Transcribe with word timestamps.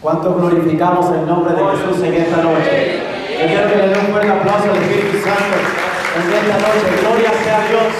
¿Cuánto 0.00 0.34
glorificamos 0.34 1.10
el 1.16 1.26
nombre 1.26 1.52
de 1.52 1.62
Jesús 1.64 2.00
en 2.04 2.14
esta 2.14 2.36
noche? 2.36 3.00
Yo 3.40 3.46
quiero 3.48 3.68
que 3.68 3.76
le 3.76 3.88
dé 3.88 3.98
un 3.98 4.06
fuerte 4.06 4.30
aplauso 4.30 4.70
al 4.70 4.76
Espíritu 4.76 5.18
Santo 5.18 5.56
en 6.14 6.32
esta 6.32 6.58
noche. 6.62 6.86
Gloria 7.02 7.30
sea 7.42 7.58
Dios. 7.68 7.90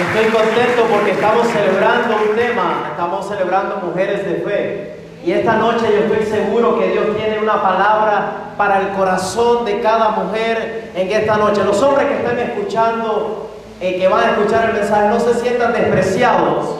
Estoy 0.00 0.32
contento 0.32 0.84
porque 0.90 1.10
estamos 1.10 1.48
celebrando 1.48 2.16
un 2.16 2.34
tema, 2.34 2.88
estamos 2.92 3.28
celebrando 3.28 3.76
mujeres 3.84 4.24
de 4.24 4.34
fe. 4.36 4.96
Y 5.22 5.32
esta 5.32 5.56
noche 5.56 5.84
yo 5.92 6.14
estoy 6.14 6.24
seguro 6.24 6.78
que 6.78 6.92
Dios 6.92 7.14
tiene 7.18 7.40
una 7.40 7.60
palabra 7.60 8.54
para 8.56 8.80
el 8.80 8.88
corazón 8.96 9.66
de 9.66 9.80
cada 9.80 10.12
mujer 10.12 10.92
en 10.94 11.12
esta 11.12 11.36
noche. 11.36 11.62
Los 11.62 11.82
hombres 11.82 12.06
que 12.06 12.16
están 12.16 12.38
escuchando, 12.38 13.50
eh, 13.82 13.98
que 13.98 14.08
van 14.08 14.24
a 14.24 14.30
escuchar 14.30 14.70
el 14.70 14.76
mensaje, 14.76 15.08
no 15.10 15.20
se 15.20 15.34
sientan 15.34 15.74
despreciados. 15.74 16.79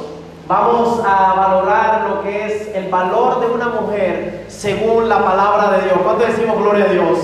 Vamos 0.50 0.98
a 1.06 1.34
valorar 1.34 2.10
lo 2.10 2.22
que 2.22 2.46
es 2.46 2.74
el 2.74 2.88
valor 2.88 3.38
de 3.38 3.46
una 3.46 3.68
mujer 3.68 4.46
según 4.48 5.08
la 5.08 5.24
palabra 5.24 5.78
de 5.78 5.84
Dios. 5.84 5.98
¿Cuánto 6.02 6.26
decimos 6.26 6.58
gloria 6.58 6.86
a 6.86 6.88
Dios? 6.88 7.20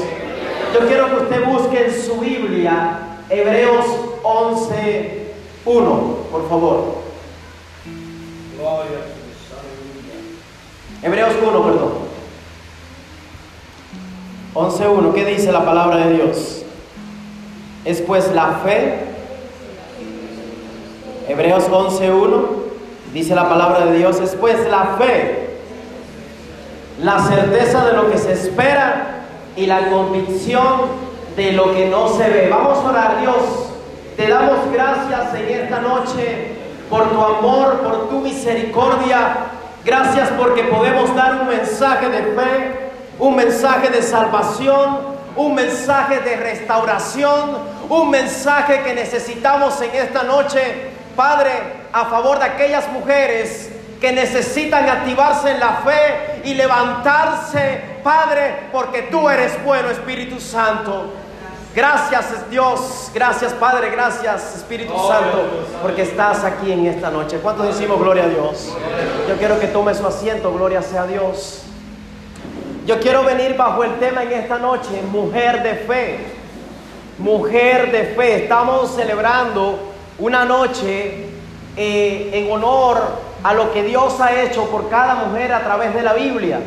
Yo 0.73 0.87
quiero 0.87 1.09
que 1.09 1.25
usted 1.25 1.45
busque 1.45 1.87
en 1.87 2.05
su 2.05 2.21
Biblia 2.21 3.01
Hebreos 3.29 3.85
11, 4.23 5.35
1, 5.65 6.17
por 6.31 6.49
favor. 6.49 6.85
Hebreos 11.03 11.33
1, 11.43 11.63
perdón. 11.65 11.93
11.1, 14.55 15.15
¿qué 15.15 15.25
dice 15.25 15.51
la 15.51 15.65
palabra 15.65 15.97
de 15.97 16.13
Dios? 16.13 16.63
Es 17.85 18.01
pues 18.03 18.33
la 18.33 18.61
fe. 18.65 19.01
Hebreos 21.27 21.69
11.1 21.69 22.66
Dice 23.17 23.35
la 23.35 23.49
palabra 23.49 23.87
de 23.87 23.97
Dios, 23.97 24.21
es 24.21 24.35
pues 24.35 24.69
la 24.69 24.97
fe, 24.99 25.49
la 27.03 27.19
certeza 27.19 27.87
de 27.87 27.95
lo 27.95 28.11
que 28.11 28.19
se 28.19 28.33
espera 28.33 29.25
y 29.57 29.65
la 29.65 29.89
convicción 29.89 30.83
de 31.35 31.53
lo 31.53 31.73
que 31.73 31.87
no 31.87 32.11
se 32.11 32.29
ve. 32.29 32.49
Vamos 32.51 32.77
a 32.77 32.91
orar, 32.91 33.21
Dios. 33.23 33.37
Te 34.19 34.29
damos 34.29 34.71
gracias 34.71 35.35
en 35.35 35.49
esta 35.49 35.81
noche 35.81 36.57
por 36.91 37.09
tu 37.09 37.19
amor, 37.19 37.81
por 37.81 38.11
tu 38.11 38.21
misericordia. 38.21 39.47
Gracias 39.83 40.29
porque 40.37 40.65
podemos 40.65 41.15
dar 41.15 41.41
un 41.41 41.49
mensaje 41.49 42.11
de 42.11 42.19
fe, 42.19 42.91
un 43.19 43.35
mensaje 43.35 43.89
de 43.89 44.03
salvación, 44.03 44.99
un 45.37 45.55
mensaje 45.55 46.21
de 46.21 46.37
restauración, 46.37 47.61
un 47.89 48.11
mensaje 48.11 48.83
que 48.83 48.93
necesitamos 48.93 49.81
en 49.81 49.95
esta 49.95 50.23
noche 50.23 50.96
Padre, 51.17 51.51
a 51.93 52.05
favor 52.05 52.39
de 52.39 52.45
aquellas 52.45 52.89
mujeres 52.93 53.71
que 54.01 54.13
necesitan 54.13 54.89
activarse 54.89 55.51
en 55.51 55.61
la 55.61 55.77
fe 55.77 56.43
y 56.45 56.55
levantarse, 56.55 57.81
Padre, 58.05 58.69
porque 58.71 59.03
tú 59.03 59.29
eres 59.29 59.63
bueno, 59.65 59.89
Espíritu 59.91 60.39
Santo. 60.39 61.13
Gracias 61.75 62.49
Dios, 62.51 63.11
gracias 63.13 63.53
Padre, 63.53 63.91
gracias 63.91 64.57
Espíritu 64.57 64.95
Santo, 64.95 65.45
porque 65.83 66.03
estás 66.03 66.43
aquí 66.43 66.73
en 66.73 66.87
esta 66.87 67.11
noche. 67.11 67.39
¿Cuántos 67.39 67.67
decimos 67.67 67.99
gloria 67.99 68.25
a 68.25 68.29
Dios? 68.29 68.73
Yo 69.29 69.37
quiero 69.37 69.61
que 69.61 69.67
tome 69.67 69.95
su 69.95 70.07
asiento, 70.07 70.53
gloria 70.55 70.81
sea 70.81 71.07
Dios. 71.07 71.65
Yo 72.87 73.01
quiero 73.01 73.25
venir 73.25 73.57
bajo 73.57 73.85
el 73.85 73.99
tema 73.99 74.23
en 74.23 74.33
esta 74.33 74.59
noche, 74.59 75.03
mujer 75.11 75.63
de 75.63 75.75
fe. 75.75 76.19
Mujer 77.19 77.91
de 77.91 78.15
fe. 78.15 78.45
Estamos 78.45 78.95
celebrando 78.95 79.96
una 80.19 80.45
noche 80.45 81.27
eh, 81.77 82.31
en 82.33 82.51
honor 82.51 82.99
a 83.43 83.53
lo 83.53 83.73
que 83.73 83.83
Dios 83.83 84.21
ha 84.21 84.43
hecho 84.43 84.65
por 84.71 84.89
cada 84.89 85.15
mujer 85.15 85.53
a 85.53 85.63
través 85.63 85.95
de 85.95 86.03
la 86.03 86.15
Biblia. 86.15 86.61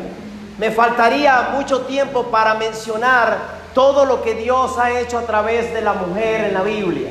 Me 0.58 0.70
faltaría 0.70 1.50
mucho 1.52 1.82
tiempo 1.82 2.24
para 2.24 2.54
mencionar 2.54 3.60
todo 3.74 4.04
lo 4.04 4.22
que 4.22 4.34
Dios 4.34 4.78
ha 4.78 4.98
hecho 5.00 5.18
a 5.18 5.22
través 5.22 5.72
de 5.72 5.80
la 5.80 5.94
mujer 5.94 6.44
en 6.44 6.54
la 6.54 6.62
Biblia. 6.62 7.10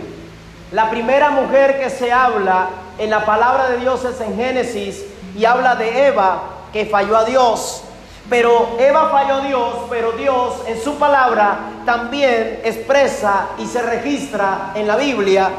La 0.71 0.89
primera 0.89 1.31
mujer 1.31 1.79
que 1.79 1.89
se 1.89 2.11
habla 2.11 2.69
en 2.97 3.09
la 3.09 3.25
palabra 3.25 3.69
de 3.69 3.77
Dios 3.77 4.05
es 4.05 4.21
en 4.21 4.35
Génesis 4.35 5.03
y 5.35 5.45
habla 5.45 5.75
de 5.75 6.07
Eva 6.07 6.41
que 6.71 6.85
falló 6.85 7.17
a 7.17 7.25
Dios. 7.25 7.83
Pero 8.29 8.77
Eva 8.79 9.09
falló 9.09 9.35
a 9.35 9.41
Dios, 9.41 9.73
pero 9.89 10.11
Dios 10.11 10.61
en 10.67 10.79
su 10.79 10.95
palabra 10.95 11.57
también 11.85 12.61
expresa 12.63 13.47
y 13.57 13.65
se 13.65 13.81
registra 13.81 14.71
en 14.75 14.87
la 14.87 14.95
Biblia 14.95 15.49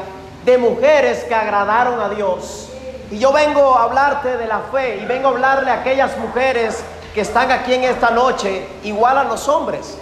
de 0.43 0.57
mujeres 0.57 1.23
que 1.23 1.35
agradaron 1.35 1.99
a 1.99 2.09
Dios. 2.09 2.69
Y 3.11 3.19
yo 3.19 3.31
vengo 3.31 3.77
a 3.77 3.83
hablarte 3.83 4.37
de 4.37 4.47
la 4.47 4.59
fe 4.71 4.99
y 5.01 5.05
vengo 5.05 5.27
a 5.27 5.31
hablarle 5.31 5.71
a 5.71 5.81
aquellas 5.81 6.17
mujeres 6.17 6.83
que 7.13 7.21
están 7.21 7.51
aquí 7.51 7.73
en 7.73 7.83
esta 7.83 8.11
noche, 8.11 8.65
igual 8.83 9.17
a 9.17 9.25
los 9.25 9.47
hombres, 9.49 9.97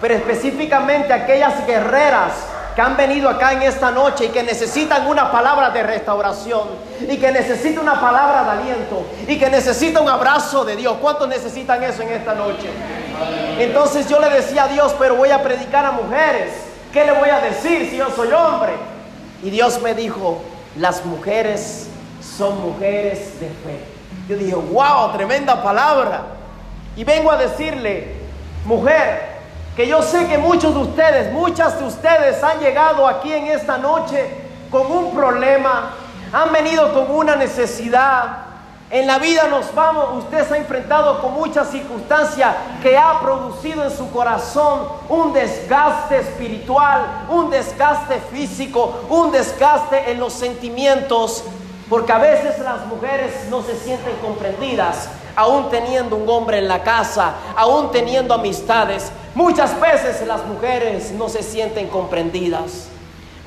pero 0.00 0.14
específicamente 0.14 1.12
aquellas 1.12 1.64
guerreras 1.66 2.32
que 2.74 2.80
han 2.80 2.96
venido 2.96 3.28
acá 3.28 3.52
en 3.52 3.62
esta 3.62 3.90
noche 3.90 4.24
y 4.24 4.28
que 4.28 4.42
necesitan 4.42 5.06
una 5.06 5.30
palabra 5.30 5.70
de 5.70 5.82
restauración 5.82 6.68
y 7.08 7.18
que 7.18 7.30
necesitan 7.30 7.82
una 7.82 8.00
palabra 8.00 8.44
de 8.44 8.50
aliento 8.50 9.06
y 9.28 9.38
que 9.38 9.50
necesitan 9.50 10.02
un 10.02 10.08
abrazo 10.08 10.64
de 10.64 10.76
Dios. 10.76 10.96
¿Cuántos 11.00 11.28
necesitan 11.28 11.82
eso 11.84 12.02
en 12.02 12.08
esta 12.08 12.34
noche? 12.34 12.70
Entonces 13.58 14.08
yo 14.08 14.18
le 14.18 14.30
decía 14.30 14.64
a 14.64 14.68
Dios, 14.68 14.94
pero 14.98 15.16
voy 15.16 15.30
a 15.30 15.42
predicar 15.42 15.84
a 15.84 15.92
mujeres. 15.92 16.52
¿Qué 16.92 17.04
le 17.04 17.12
voy 17.12 17.28
a 17.28 17.40
decir 17.40 17.88
si 17.90 17.98
yo 17.98 18.10
soy 18.10 18.32
hombre? 18.32 18.72
Y 19.42 19.50
Dios 19.50 19.80
me 19.82 19.94
dijo, 19.94 20.40
las 20.76 21.04
mujeres 21.04 21.88
son 22.20 22.60
mujeres 22.62 23.40
de 23.40 23.48
fe. 23.48 23.84
Yo 24.28 24.36
dije, 24.36 24.54
wow, 24.54 25.12
tremenda 25.12 25.62
palabra. 25.62 26.22
Y 26.96 27.04
vengo 27.04 27.30
a 27.30 27.36
decirle, 27.36 28.14
mujer, 28.64 29.32
que 29.76 29.88
yo 29.88 30.02
sé 30.02 30.26
que 30.28 30.38
muchos 30.38 30.74
de 30.74 30.80
ustedes, 30.80 31.32
muchas 31.32 31.78
de 31.78 31.86
ustedes 31.86 32.42
han 32.42 32.60
llegado 32.60 33.06
aquí 33.08 33.32
en 33.32 33.46
esta 33.46 33.78
noche 33.78 34.28
con 34.70 34.90
un 34.90 35.14
problema, 35.14 35.90
han 36.32 36.52
venido 36.52 36.92
con 36.94 37.10
una 37.10 37.36
necesidad, 37.36 38.51
en 38.92 39.06
la 39.06 39.18
vida 39.18 39.48
nos 39.48 39.74
vamos, 39.74 40.22
usted 40.22 40.46
se 40.46 40.52
ha 40.52 40.58
enfrentado 40.58 41.22
con 41.22 41.32
muchas 41.32 41.70
circunstancias 41.70 42.54
que 42.82 42.98
ha 42.98 43.20
producido 43.20 43.84
en 43.84 43.90
su 43.90 44.10
corazón 44.10 44.86
un 45.08 45.32
desgaste 45.32 46.18
espiritual, 46.18 47.24
un 47.30 47.48
desgaste 47.48 48.20
físico, 48.30 49.00
un 49.08 49.32
desgaste 49.32 50.10
en 50.10 50.20
los 50.20 50.34
sentimientos, 50.34 51.42
porque 51.88 52.12
a 52.12 52.18
veces 52.18 52.58
las 52.58 52.84
mujeres 52.84 53.32
no 53.48 53.62
se 53.62 53.78
sienten 53.78 54.14
comprendidas, 54.16 55.08
aún 55.36 55.70
teniendo 55.70 56.16
un 56.16 56.28
hombre 56.28 56.58
en 56.58 56.68
la 56.68 56.82
casa, 56.82 57.32
aún 57.56 57.90
teniendo 57.92 58.34
amistades. 58.34 59.10
Muchas 59.34 59.80
veces 59.80 60.26
las 60.26 60.44
mujeres 60.44 61.12
no 61.12 61.30
se 61.30 61.42
sienten 61.42 61.88
comprendidas. 61.88 62.91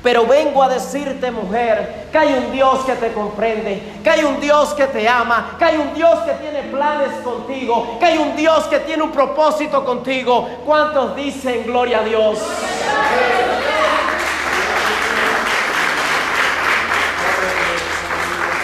Pero 0.02 0.26
vengo 0.26 0.62
a 0.62 0.68
decirte, 0.68 1.30
mujer, 1.30 2.08
que 2.12 2.18
hay 2.18 2.34
un 2.34 2.52
Dios 2.52 2.84
que 2.84 2.92
te 2.94 3.12
comprende, 3.12 4.00
que 4.04 4.10
hay 4.10 4.24
un 4.24 4.40
Dios 4.40 4.72
que 4.74 4.86
te 4.86 5.08
ama, 5.08 5.56
que 5.58 5.64
hay 5.64 5.76
un 5.78 5.94
Dios 5.94 6.20
que 6.20 6.32
tiene 6.34 6.62
planes 6.64 7.10
contigo, 7.24 7.96
que 7.98 8.06
hay 8.06 8.18
un 8.18 8.36
Dios 8.36 8.64
que 8.66 8.80
tiene 8.80 9.02
un 9.02 9.10
propósito 9.10 9.84
contigo. 9.84 10.48
¿Cuántos 10.64 11.16
dicen 11.16 11.64
gloria 11.64 12.00
a 12.00 12.04
Dios? 12.04 12.38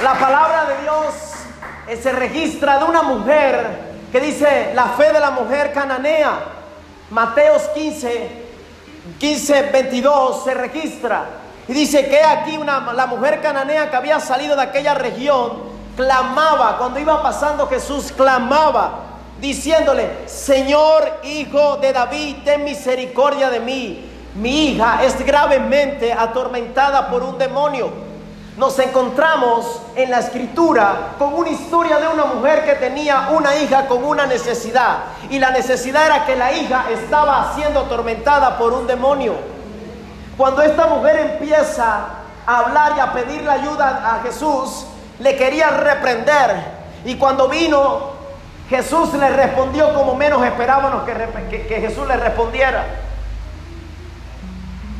La 0.02 0.14
palabra 0.14 0.64
de 0.64 0.82
Dios 0.82 1.14
eh, 1.86 1.96
se 1.96 2.12
registra 2.12 2.78
de 2.78 2.84
una 2.84 3.02
mujer 3.02 3.92
que 4.10 4.20
dice 4.20 4.72
la 4.74 4.86
fe 4.88 5.12
de 5.12 5.20
la 5.20 5.30
mujer 5.30 5.72
cananea. 5.72 6.40
Mateos 7.10 7.62
15, 7.74 8.41
15, 9.18 9.62
22 9.70 10.44
se 10.44 10.54
registra 10.54 11.26
y 11.68 11.72
dice 11.72 12.08
que 12.08 12.22
aquí 12.22 12.56
una, 12.56 12.92
la 12.92 13.06
mujer 13.06 13.40
cananea 13.40 13.90
que 13.90 13.96
había 13.96 14.20
salido 14.20 14.56
de 14.56 14.62
aquella 14.62 14.94
región 14.94 15.72
clamaba, 15.96 16.78
cuando 16.78 16.98
iba 16.98 17.22
pasando 17.22 17.66
Jesús 17.68 18.12
clamaba, 18.12 19.00
diciéndole, 19.40 20.26
Señor 20.26 21.20
Hijo 21.24 21.76
de 21.76 21.92
David, 21.92 22.36
ten 22.44 22.64
misericordia 22.64 23.50
de 23.50 23.60
mí. 23.60 24.08
Mi 24.34 24.68
hija 24.68 25.04
es 25.04 25.24
gravemente 25.24 26.12
atormentada 26.12 27.08
por 27.10 27.22
un 27.22 27.38
demonio 27.38 28.11
nos 28.56 28.78
encontramos 28.78 29.80
en 29.96 30.10
la 30.10 30.18
escritura 30.18 31.14
con 31.18 31.32
una 31.34 31.48
historia 31.48 31.98
de 31.98 32.08
una 32.08 32.26
mujer 32.26 32.64
que 32.64 32.74
tenía 32.74 33.28
una 33.30 33.56
hija 33.56 33.86
con 33.86 34.04
una 34.04 34.26
necesidad. 34.26 34.98
Y 35.30 35.38
la 35.38 35.50
necesidad 35.50 36.06
era 36.06 36.26
que 36.26 36.36
la 36.36 36.52
hija 36.52 36.84
estaba 36.90 37.54
siendo 37.54 37.80
atormentada 37.80 38.58
por 38.58 38.74
un 38.74 38.86
demonio. 38.86 39.34
Cuando 40.36 40.60
esta 40.62 40.86
mujer 40.86 41.38
empieza 41.38 42.06
a 42.46 42.58
hablar 42.58 42.92
y 42.96 43.00
a 43.00 43.12
pedirle 43.12 43.50
ayuda 43.50 44.16
a 44.16 44.22
Jesús, 44.22 44.84
le 45.18 45.36
quería 45.36 45.70
reprender. 45.70 46.82
Y 47.06 47.16
cuando 47.16 47.48
vino, 47.48 48.12
Jesús 48.68 49.14
le 49.14 49.30
respondió 49.30 49.94
como 49.94 50.14
menos 50.14 50.44
esperábamos 50.44 51.04
que, 51.04 51.66
que 51.66 51.80
Jesús 51.80 52.06
le 52.06 52.16
respondiera. 52.16 52.84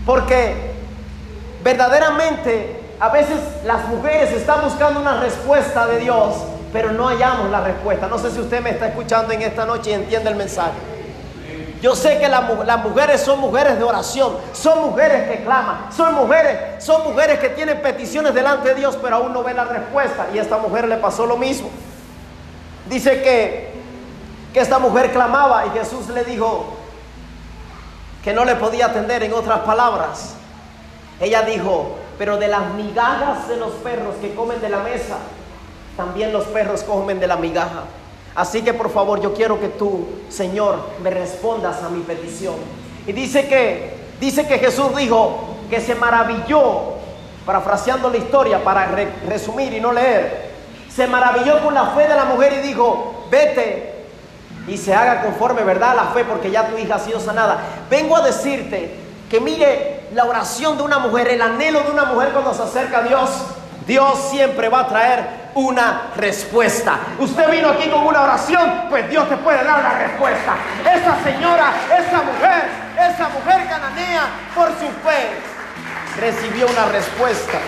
Porque 0.07 0.73
verdaderamente 1.63 2.81
a 3.03 3.09
veces 3.09 3.41
las 3.65 3.89
mujeres 3.89 4.31
están 4.31 4.63
buscando 4.63 5.01
una 5.01 5.19
respuesta 5.21 5.89
de 5.89 5.99
Dios 5.99 6.37
pero 6.73 6.93
no 6.93 7.09
hallamos 7.09 7.51
la 7.51 7.61
respuesta. 7.61 8.09
No 8.09 8.19
sé 8.19 8.31
si 8.31 8.41
usted 8.41 8.63
me 8.63 8.71
está 8.71 8.87
escuchando 8.89 9.33
en 9.33 9.43
esta 9.43 9.67
noche 9.67 9.91
y 9.91 9.95
entiende 9.95 10.31
el 10.31 10.37
mensaje. 10.37 10.73
Yo 11.83 11.97
sé 11.97 12.19
que 12.19 12.29
las 12.29 12.85
mujeres 12.85 13.21
son 13.21 13.41
mujeres 13.41 13.77
de 13.77 13.83
oración, 13.83 14.37
son 14.53 14.83
mujeres 14.83 15.29
que 15.29 15.45
claman, 15.45 15.89
son 15.95 16.15
mujeres, 16.15 16.83
son 16.83 17.03
mujeres 17.03 17.41
que 17.41 17.49
tienen 17.51 17.83
peticiones 17.83 18.33
delante 18.33 18.69
de 18.69 18.77
Dios, 18.77 18.97
pero 19.03 19.17
aún 19.17 19.33
no 19.33 19.43
ven 19.43 19.57
la 19.57 19.65
respuesta. 19.65 20.29
Y 20.33 20.39
a 20.39 20.43
esta 20.43 20.59
mujer 20.59 20.87
le 20.87 20.97
pasó 20.97 21.27
lo 21.27 21.37
mismo. 21.37 21.69
Dice 22.89 23.21
que, 23.21 23.75
que 24.55 24.61
esta 24.61 24.79
mujer 24.79 25.13
clamaba 25.13 25.67
y 25.67 25.71
Jesús 25.71 26.09
le 26.09 26.25
dijo 26.25 26.77
que 28.23 28.33
no 28.33 28.45
le 28.45 28.55
podía 28.55 28.87
atender 28.87 29.25
en 29.25 29.35
otras 29.35 29.59
palabras. 29.61 30.35
Ella 31.21 31.43
dijo, 31.43 31.97
pero 32.19 32.37
de 32.37 32.49
las 32.49 32.75
migajas 32.75 33.49
de 33.49 33.56
los 33.56 33.73
perros 33.75 34.17
que 34.20 34.35
comen 34.35 34.61
de 34.61 34.69
la 34.69 34.79
mesa, 34.79 35.19
también 35.97 36.32
los 36.32 36.44
perros 36.44 36.82
comen 36.82 37.20
de 37.20 37.26
la 37.26 37.37
migaja. 37.37 37.85
Así 38.35 38.62
que 38.62 38.73
por 38.73 38.91
favor 38.91 39.20
yo 39.20 39.35
quiero 39.35 39.61
que 39.61 39.69
tú, 39.69 40.06
Señor, 40.29 40.79
me 41.03 41.11
respondas 41.11 41.82
a 41.82 41.88
mi 41.88 42.00
petición. 42.03 42.55
Y 43.06 43.12
dice 43.12 43.47
que, 43.47 43.94
dice 44.20 44.47
que 44.47 44.59
Jesús 44.59 44.97
dijo 44.97 45.56
que 45.69 45.81
se 45.81 45.94
maravilló, 45.94 46.94
parafraseando 47.44 48.09
la 48.09 48.17
historia 48.17 48.62
para 48.62 48.87
resumir 49.29 49.73
y 49.73 49.81
no 49.81 49.93
leer, 49.93 50.53
se 50.94 51.06
maravilló 51.06 51.62
con 51.62 51.75
la 51.75 51.87
fe 51.91 52.03
de 52.03 52.15
la 52.15 52.25
mujer 52.25 52.55
y 52.58 52.67
dijo, 52.69 53.26
vete 53.31 53.93
y 54.69 54.76
se 54.76 54.94
haga 54.94 55.23
conforme, 55.23 55.62
¿verdad? 55.62 55.97
La 55.97 56.05
fe 56.06 56.25
porque 56.25 56.50
ya 56.50 56.69
tu 56.69 56.79
hija 56.79 56.97
ha 56.97 56.99
sido 56.99 57.19
sanada. 57.19 57.58
Vengo 57.91 58.17
a 58.17 58.23
decirte 58.23 58.94
que 59.29 59.41
mire 59.41 59.92
la 60.14 60.25
oración 60.25 60.76
de 60.76 60.82
una 60.82 60.99
mujer, 60.99 61.29
el 61.29 61.41
anhelo 61.41 61.81
de 61.82 61.91
una 61.91 62.05
mujer 62.05 62.31
cuando 62.32 62.53
se 62.55 62.62
acerca 62.62 62.99
a 62.99 63.03
Dios, 63.03 63.31
Dios 63.87 64.29
siempre 64.31 64.69
va 64.69 64.81
a 64.81 64.88
traer 64.88 65.43
una 65.55 66.11
respuesta. 66.17 66.99
Usted 67.19 67.50
vino 67.50 67.70
aquí 67.70 67.88
con 67.88 68.06
una 68.06 68.23
oración, 68.23 68.85
pues 68.88 69.09
Dios 69.11 69.29
te 69.29 69.37
puede 69.38 69.64
dar 69.64 69.82
la 69.82 69.99
respuesta. 69.99 70.55
Esa 70.81 71.23
señora, 71.23 71.73
esa 71.87 72.23
mujer, 72.23 72.64
esa 72.97 73.29
mujer 73.29 73.69
cananea, 73.69 74.23
por 74.55 74.69
su 74.69 74.87
fe, 75.03 75.31
recibió 76.20 76.67
una 76.69 76.87
respuesta. 76.87 77.58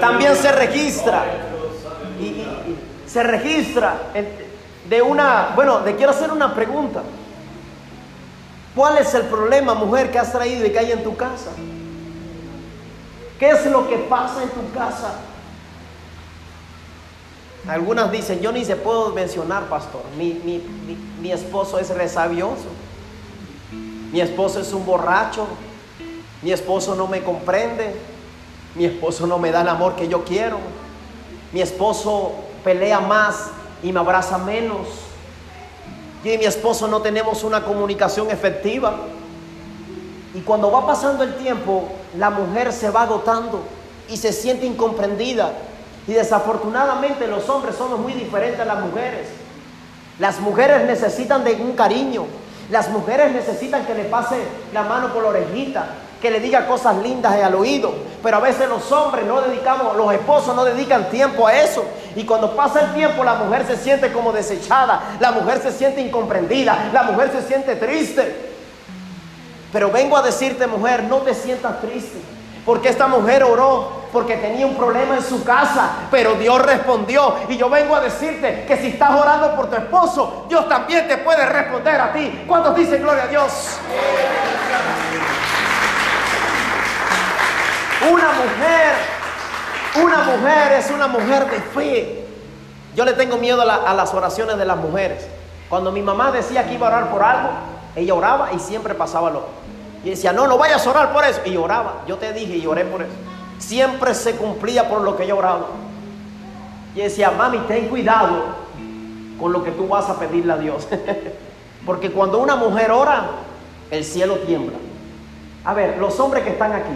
También 0.00 0.36
se 0.36 0.52
registra, 0.52 1.24
y, 2.20 2.46
se 3.06 3.22
registra 3.22 3.94
de 4.88 5.02
una, 5.02 5.50
bueno, 5.54 5.80
le 5.84 5.96
quiero 5.96 6.12
hacer 6.12 6.32
una 6.32 6.54
pregunta. 6.54 7.02
¿Cuál 8.74 8.98
es 8.98 9.12
el 9.14 9.24
problema, 9.24 9.74
mujer, 9.74 10.10
que 10.10 10.18
has 10.18 10.32
traído 10.32 10.64
y 10.64 10.70
que 10.70 10.78
hay 10.78 10.92
en 10.92 11.04
tu 11.04 11.16
casa? 11.16 11.50
¿Qué 13.38 13.50
es 13.50 13.66
lo 13.66 13.88
que 13.88 13.96
pasa 13.98 14.42
en 14.42 14.48
tu 14.50 14.72
casa? 14.72 15.14
Algunas 17.68 18.10
dicen, 18.10 18.40
yo 18.40 18.50
ni 18.50 18.64
se 18.64 18.76
puedo 18.76 19.10
mencionar, 19.10 19.64
pastor. 19.64 20.02
Mi, 20.16 21.30
esposo 21.30 21.78
es 21.78 21.90
resabioso. 21.90 22.66
Mi 24.12 24.20
esposo 24.20 24.60
es 24.60 24.72
un 24.72 24.84
borracho. 24.84 25.46
Mi 26.40 26.52
esposo 26.52 26.94
no 26.94 27.06
me 27.06 27.22
comprende. 27.22 27.94
Mi 28.74 28.86
esposo 28.86 29.26
no 29.26 29.38
me 29.38 29.50
da 29.50 29.62
el 29.62 29.68
amor 29.68 29.94
que 29.94 30.08
yo 30.08 30.24
quiero. 30.24 30.58
Mi 31.52 31.60
esposo 31.60 32.32
pelea 32.64 33.00
más 33.00 33.50
y 33.82 33.92
me 33.92 34.00
abraza 34.00 34.38
menos. 34.38 34.88
Yo 36.24 36.32
y 36.32 36.38
mi 36.38 36.44
esposo 36.44 36.86
no 36.88 37.02
tenemos 37.02 37.44
una 37.44 37.64
comunicación 37.64 38.30
efectiva. 38.30 38.96
Y 40.34 40.40
cuando 40.40 40.70
va 40.70 40.86
pasando 40.86 41.24
el 41.24 41.34
tiempo, 41.34 41.88
la 42.16 42.30
mujer 42.30 42.72
se 42.72 42.90
va 42.90 43.02
agotando 43.02 43.62
y 44.08 44.16
se 44.16 44.32
siente 44.32 44.66
incomprendida 44.66 45.52
y 46.06 46.12
desafortunadamente 46.12 47.26
los 47.26 47.48
hombres 47.48 47.76
somos 47.76 47.98
muy 48.00 48.12
diferentes 48.12 48.60
a 48.60 48.64
las 48.64 48.80
mujeres. 48.80 49.28
Las 50.18 50.40
mujeres 50.40 50.84
necesitan 50.84 51.44
de 51.44 51.54
un 51.54 51.72
cariño. 51.72 52.26
Las 52.70 52.90
mujeres 52.90 53.32
necesitan 53.32 53.86
que 53.86 53.94
le 53.94 54.04
pase 54.04 54.36
la 54.72 54.82
mano 54.82 55.12
por 55.12 55.22
la 55.22 55.30
orejita, 55.30 55.86
que 56.22 56.30
le 56.30 56.38
diga 56.38 56.68
cosas 56.68 56.96
lindas 56.98 57.34
al 57.34 57.56
oído. 57.56 57.92
Pero 58.22 58.36
a 58.36 58.40
veces 58.40 58.68
los 58.68 58.90
hombres 58.92 59.26
no 59.26 59.42
dedicamos, 59.42 59.96
los 59.96 60.14
esposos 60.14 60.54
no 60.54 60.64
dedican 60.64 61.10
tiempo 61.10 61.48
a 61.48 61.52
eso. 61.52 61.84
Y 62.14 62.24
cuando 62.24 62.54
pasa 62.54 62.82
el 62.82 62.94
tiempo 62.94 63.24
la 63.24 63.34
mujer 63.34 63.66
se 63.66 63.76
siente 63.76 64.12
como 64.12 64.32
desechada, 64.32 65.16
la 65.18 65.32
mujer 65.32 65.60
se 65.60 65.72
siente 65.72 66.00
incomprendida, 66.00 66.90
la 66.92 67.02
mujer 67.02 67.32
se 67.32 67.42
siente 67.42 67.74
triste. 67.74 68.52
Pero 69.72 69.90
vengo 69.90 70.16
a 70.16 70.22
decirte 70.22 70.68
mujer, 70.68 71.02
no 71.04 71.18
te 71.18 71.34
sientas 71.34 71.80
triste. 71.80 72.18
Porque 72.64 72.90
esta 72.90 73.08
mujer 73.08 73.42
oró 73.42 74.02
porque 74.12 74.36
tenía 74.36 74.66
un 74.66 74.76
problema 74.76 75.16
en 75.16 75.24
su 75.24 75.42
casa, 75.42 75.90
pero 76.08 76.34
Dios 76.34 76.62
respondió. 76.62 77.34
Y 77.48 77.56
yo 77.56 77.68
vengo 77.68 77.96
a 77.96 78.00
decirte 78.00 78.64
que 78.68 78.76
si 78.76 78.88
estás 78.88 79.10
orando 79.10 79.56
por 79.56 79.68
tu 79.68 79.74
esposo, 79.74 80.46
Dios 80.48 80.68
también 80.68 81.08
te 81.08 81.16
puede 81.16 81.44
responder 81.46 82.00
a 82.00 82.12
ti. 82.12 82.44
¿Cuántos 82.46 82.76
dicen 82.76 83.02
gloria 83.02 83.24
a 83.24 83.26
Dios? 83.26 83.78
Una 88.10 88.32
mujer, 88.32 88.94
una 90.02 90.18
mujer 90.24 90.72
es 90.72 90.90
una 90.90 91.06
mujer 91.06 91.50
de 91.50 91.60
fe. 91.60 92.26
Yo 92.94 93.04
le 93.04 93.12
tengo 93.12 93.36
miedo 93.38 93.62
a, 93.62 93.94
las 93.94 94.12
oraciones 94.12 94.58
de 94.58 94.64
las 94.64 94.76
mujeres. 94.76 95.26
Cuando 95.68 95.92
mi 95.92 96.02
mamá 96.02 96.30
decía 96.30 96.66
que 96.66 96.74
iba 96.74 96.88
a 96.88 96.90
orar 96.90 97.10
por 97.10 97.22
algo, 97.22 97.50
ella 97.96 98.14
oraba 98.14 98.52
y 98.52 98.58
siempre 98.58 98.94
pasaba 98.94 99.30
lo 99.30 99.62
y 100.04 100.10
decía, 100.10 100.32
no, 100.32 100.46
no 100.46 100.58
vayas 100.58 100.84
a 100.86 100.90
orar 100.90 101.12
por 101.12 101.24
eso. 101.24 101.40
Y 101.44 101.56
oraba. 101.56 102.02
Yo 102.08 102.18
te 102.18 102.32
dije 102.32 102.56
y 102.56 102.66
oré 102.66 102.84
por 102.84 103.02
eso. 103.02 103.12
Siempre 103.58 104.14
se 104.14 104.34
cumplía 104.36 104.88
por 104.88 105.02
lo 105.02 105.16
que 105.16 105.26
yo 105.26 105.36
oraba. 105.36 105.66
Y 106.94 107.00
decía, 107.00 107.30
mami, 107.30 107.58
ten 107.68 107.88
cuidado 107.88 108.62
con 109.38 109.52
lo 109.52 109.62
que 109.62 109.70
tú 109.70 109.86
vas 109.86 110.08
a 110.10 110.18
pedirle 110.18 110.52
a 110.52 110.56
Dios. 110.56 110.88
Porque 111.86 112.10
cuando 112.10 112.38
una 112.38 112.56
mujer 112.56 112.90
ora, 112.90 113.26
el 113.90 114.04
cielo 114.04 114.36
tiembla. 114.38 114.78
A 115.64 115.74
ver, 115.74 115.98
los 115.98 116.18
hombres 116.18 116.42
que 116.42 116.50
están 116.50 116.72
aquí, 116.72 116.92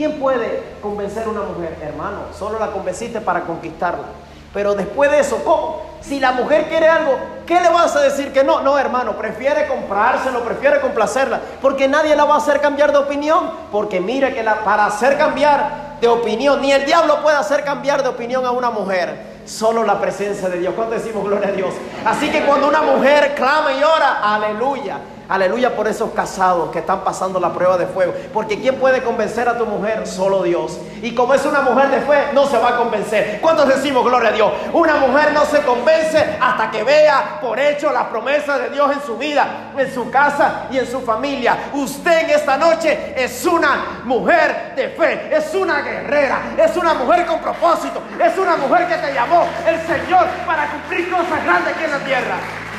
¿quién 0.00 0.18
puede 0.18 0.62
convencer 0.80 1.24
a 1.24 1.28
una 1.28 1.42
mujer? 1.42 1.76
Hermano, 1.82 2.20
solo 2.32 2.58
la 2.58 2.68
convenciste 2.68 3.20
para 3.20 3.42
conquistarla. 3.42 4.06
Pero 4.54 4.74
después 4.74 5.10
de 5.10 5.20
eso, 5.20 5.44
¿cómo? 5.44 5.82
Si 6.00 6.18
la 6.18 6.32
mujer 6.32 6.70
quiere 6.70 6.88
algo, 6.88 7.18
¿qué 7.46 7.60
le 7.60 7.68
vas 7.68 7.94
a 7.94 8.00
decir 8.00 8.32
que 8.32 8.42
no? 8.42 8.62
No, 8.62 8.78
hermano, 8.78 9.18
prefiere 9.18 9.68
comprárselo, 9.68 10.42
prefiere 10.42 10.80
complacerla, 10.80 11.38
porque 11.60 11.86
nadie 11.86 12.16
la 12.16 12.24
va 12.24 12.36
a 12.36 12.38
hacer 12.38 12.62
cambiar 12.62 12.92
de 12.92 12.96
opinión. 12.96 13.50
Porque 13.70 14.00
mire 14.00 14.32
que 14.32 14.42
para 14.64 14.86
hacer 14.86 15.18
cambiar 15.18 15.98
de 16.00 16.08
opinión, 16.08 16.62
ni 16.62 16.72
el 16.72 16.86
diablo 16.86 17.20
puede 17.20 17.36
hacer 17.36 17.62
cambiar 17.62 18.02
de 18.02 18.08
opinión 18.08 18.46
a 18.46 18.52
una 18.52 18.70
mujer. 18.70 19.42
Solo 19.44 19.84
la 19.84 20.00
presencia 20.00 20.48
de 20.48 20.60
Dios. 20.60 20.72
¿Cuánto 20.74 20.94
decimos 20.94 21.22
gloria 21.24 21.48
a 21.48 21.52
Dios? 21.52 21.74
Así 22.06 22.30
que 22.30 22.46
cuando 22.46 22.68
una 22.68 22.80
mujer 22.80 23.34
clama 23.34 23.70
y 23.74 23.84
ora, 23.84 24.20
aleluya. 24.22 24.96
Aleluya 25.30 25.76
por 25.76 25.86
esos 25.86 26.10
casados 26.10 26.72
que 26.72 26.80
están 26.80 27.04
pasando 27.04 27.38
la 27.38 27.52
prueba 27.52 27.78
de 27.78 27.86
fuego. 27.86 28.12
Porque 28.34 28.60
¿quién 28.60 28.80
puede 28.80 29.00
convencer 29.00 29.48
a 29.48 29.56
tu 29.56 29.64
mujer? 29.64 30.04
Solo 30.04 30.42
Dios. 30.42 30.76
Y 31.02 31.14
como 31.14 31.34
es 31.34 31.46
una 31.46 31.60
mujer 31.60 31.88
de 31.88 32.00
fe, 32.00 32.32
no 32.32 32.46
se 32.46 32.58
va 32.58 32.70
a 32.70 32.76
convencer. 32.76 33.38
¿Cuántos 33.40 33.68
decimos 33.68 34.04
gloria 34.04 34.30
a 34.30 34.32
Dios? 34.32 34.52
Una 34.72 34.96
mujer 34.96 35.32
no 35.32 35.44
se 35.44 35.60
convence 35.60 36.36
hasta 36.40 36.72
que 36.72 36.82
vea 36.82 37.38
por 37.40 37.60
hecho 37.60 37.92
la 37.92 38.10
promesa 38.10 38.58
de 38.58 38.70
Dios 38.70 38.90
en 38.92 39.00
su 39.02 39.16
vida, 39.16 39.70
en 39.78 39.94
su 39.94 40.10
casa 40.10 40.66
y 40.68 40.78
en 40.78 40.86
su 40.90 41.00
familia. 41.02 41.70
Usted 41.74 42.24
en 42.24 42.30
esta 42.30 42.56
noche 42.56 43.14
es 43.16 43.46
una 43.46 44.00
mujer 44.02 44.72
de 44.74 44.88
fe, 44.88 45.28
es 45.32 45.54
una 45.54 45.80
guerrera, 45.80 46.56
es 46.58 46.76
una 46.76 46.94
mujer 46.94 47.24
con 47.26 47.38
propósito, 47.38 48.02
es 48.20 48.36
una 48.36 48.56
mujer 48.56 48.88
que 48.88 48.96
te 48.96 49.14
llamó 49.14 49.46
el 49.64 49.80
Señor 49.86 50.26
para 50.44 50.72
cumplir 50.72 51.08
cosas 51.08 51.44
grandes 51.44 51.72
aquí 51.72 51.84
en 51.84 51.90
la 51.92 51.98
tierra. 51.98 52.69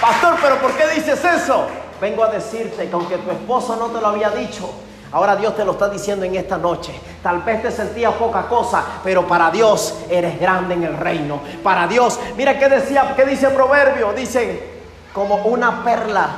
Pastor, 0.00 0.36
pero 0.40 0.60
¿por 0.60 0.72
qué 0.76 0.86
dices 0.94 1.24
eso? 1.24 1.66
Vengo 2.00 2.22
a 2.22 2.28
decirte 2.28 2.88
que 2.88 2.94
aunque 2.94 3.18
tu 3.18 3.32
esposo 3.32 3.74
no 3.74 3.86
te 3.86 4.00
lo 4.00 4.06
había 4.06 4.30
dicho, 4.30 4.70
ahora 5.10 5.34
Dios 5.34 5.56
te 5.56 5.64
lo 5.64 5.72
está 5.72 5.88
diciendo 5.88 6.24
en 6.24 6.36
esta 6.36 6.56
noche. 6.56 6.92
Tal 7.20 7.42
vez 7.42 7.62
te 7.62 7.72
sentías 7.72 8.14
poca 8.14 8.42
cosa, 8.42 8.84
pero 9.02 9.26
para 9.26 9.50
Dios 9.50 9.96
eres 10.08 10.38
grande 10.38 10.74
en 10.74 10.84
el 10.84 10.96
reino. 10.96 11.40
Para 11.64 11.88
Dios, 11.88 12.20
mira 12.36 12.56
qué 12.60 12.68
decía, 12.68 13.12
qué 13.16 13.24
dice 13.24 13.46
el 13.46 13.54
proverbio, 13.54 14.12
dice 14.12 14.78
como 15.12 15.34
una 15.46 15.82
perla, 15.82 16.28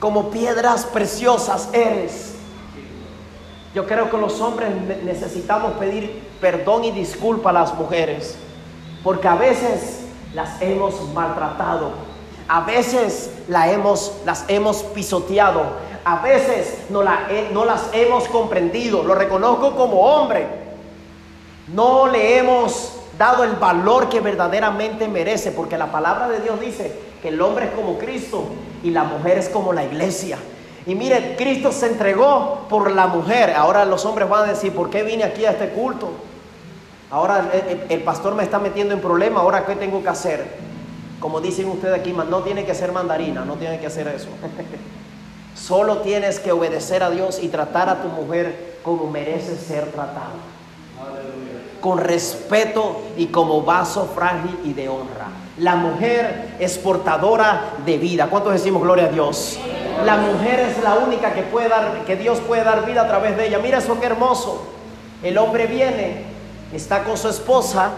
como 0.00 0.30
piedras 0.30 0.86
preciosas 0.86 1.68
eres. 1.74 2.36
Yo 3.74 3.86
creo 3.86 4.10
que 4.10 4.16
los 4.16 4.40
hombres 4.40 4.70
necesitamos 5.04 5.72
pedir 5.72 6.26
perdón 6.40 6.84
y 6.84 6.90
disculpa 6.90 7.50
a 7.50 7.52
las 7.52 7.74
mujeres, 7.74 8.36
porque 9.04 9.28
a 9.28 9.34
veces 9.34 10.00
las 10.32 10.60
hemos 10.62 10.98
maltratado 11.12 12.11
a 12.48 12.60
veces 12.60 13.30
la 13.48 13.70
hemos, 13.70 14.20
las 14.24 14.44
hemos 14.48 14.82
pisoteado. 14.82 15.62
A 16.04 16.16
veces 16.16 16.78
no, 16.90 17.02
la, 17.02 17.28
no 17.52 17.64
las 17.64 17.90
hemos 17.92 18.28
comprendido. 18.28 19.02
Lo 19.02 19.14
reconozco 19.14 19.76
como 19.76 20.00
hombre. 20.00 20.46
No 21.68 22.08
le 22.08 22.38
hemos 22.38 22.94
dado 23.18 23.44
el 23.44 23.52
valor 23.52 24.08
que 24.08 24.20
verdaderamente 24.20 25.08
merece. 25.08 25.52
Porque 25.52 25.78
la 25.78 25.92
palabra 25.92 26.28
de 26.28 26.40
Dios 26.40 26.60
dice 26.60 26.92
que 27.22 27.28
el 27.28 27.40
hombre 27.40 27.66
es 27.66 27.70
como 27.72 27.98
Cristo 27.98 28.44
y 28.82 28.90
la 28.90 29.04
mujer 29.04 29.38
es 29.38 29.48
como 29.48 29.72
la 29.72 29.84
iglesia. 29.84 30.38
Y 30.84 30.94
mire, 30.96 31.36
Cristo 31.36 31.70
se 31.70 31.86
entregó 31.86 32.66
por 32.68 32.90
la 32.90 33.06
mujer. 33.06 33.54
Ahora 33.54 33.84
los 33.84 34.04
hombres 34.04 34.28
van 34.28 34.44
a 34.44 34.52
decir, 34.52 34.72
¿por 34.74 34.90
qué 34.90 35.02
vine 35.04 35.22
aquí 35.22 35.44
a 35.44 35.52
este 35.52 35.68
culto? 35.68 36.10
Ahora 37.12 37.50
el, 37.90 38.02
pastor 38.02 38.34
me 38.34 38.42
está 38.42 38.58
metiendo 38.58 38.94
en 38.94 39.00
problema, 39.00 39.40
ahora 39.40 39.66
¿qué 39.66 39.76
tengo 39.76 40.02
que 40.02 40.08
hacer? 40.08 40.71
Como 41.22 41.40
dicen 41.40 41.68
ustedes 41.68 42.00
aquí, 42.00 42.12
no 42.12 42.40
tiene 42.40 42.64
que 42.64 42.74
ser 42.74 42.90
mandarina, 42.90 43.44
no 43.44 43.54
tiene 43.54 43.78
que 43.78 43.86
hacer 43.86 44.08
eso. 44.08 44.26
Solo 45.54 45.98
tienes 45.98 46.40
que 46.40 46.50
obedecer 46.50 47.04
a 47.04 47.10
Dios 47.10 47.38
y 47.40 47.46
tratar 47.46 47.88
a 47.88 48.02
tu 48.02 48.08
mujer 48.08 48.78
como 48.82 49.08
merece 49.08 49.56
ser 49.56 49.92
tratada. 49.92 50.32
Con 51.80 51.98
respeto 51.98 53.02
y 53.16 53.26
como 53.26 53.62
vaso 53.62 54.10
frágil 54.12 54.58
y 54.64 54.72
de 54.72 54.88
honra. 54.88 55.28
La 55.58 55.76
mujer 55.76 56.56
es 56.58 56.76
portadora 56.76 57.74
de 57.86 57.98
vida. 57.98 58.26
¿Cuántos 58.26 58.54
decimos 58.54 58.82
gloria 58.82 59.04
a 59.04 59.08
Dios? 59.08 59.60
La 60.04 60.16
mujer 60.16 60.58
es 60.58 60.82
la 60.82 60.96
única 60.96 61.34
que 61.34 61.42
puede 61.42 61.68
dar, 61.68 62.04
que 62.04 62.16
Dios 62.16 62.40
puede 62.40 62.64
dar 62.64 62.84
vida 62.84 63.02
a 63.02 63.06
través 63.06 63.36
de 63.36 63.46
ella. 63.46 63.60
Mira 63.60 63.78
eso 63.78 64.00
qué 64.00 64.06
hermoso. 64.06 64.66
El 65.22 65.38
hombre 65.38 65.68
viene, 65.68 66.24
está 66.72 67.04
con 67.04 67.16
su 67.16 67.28
esposa 67.28 67.92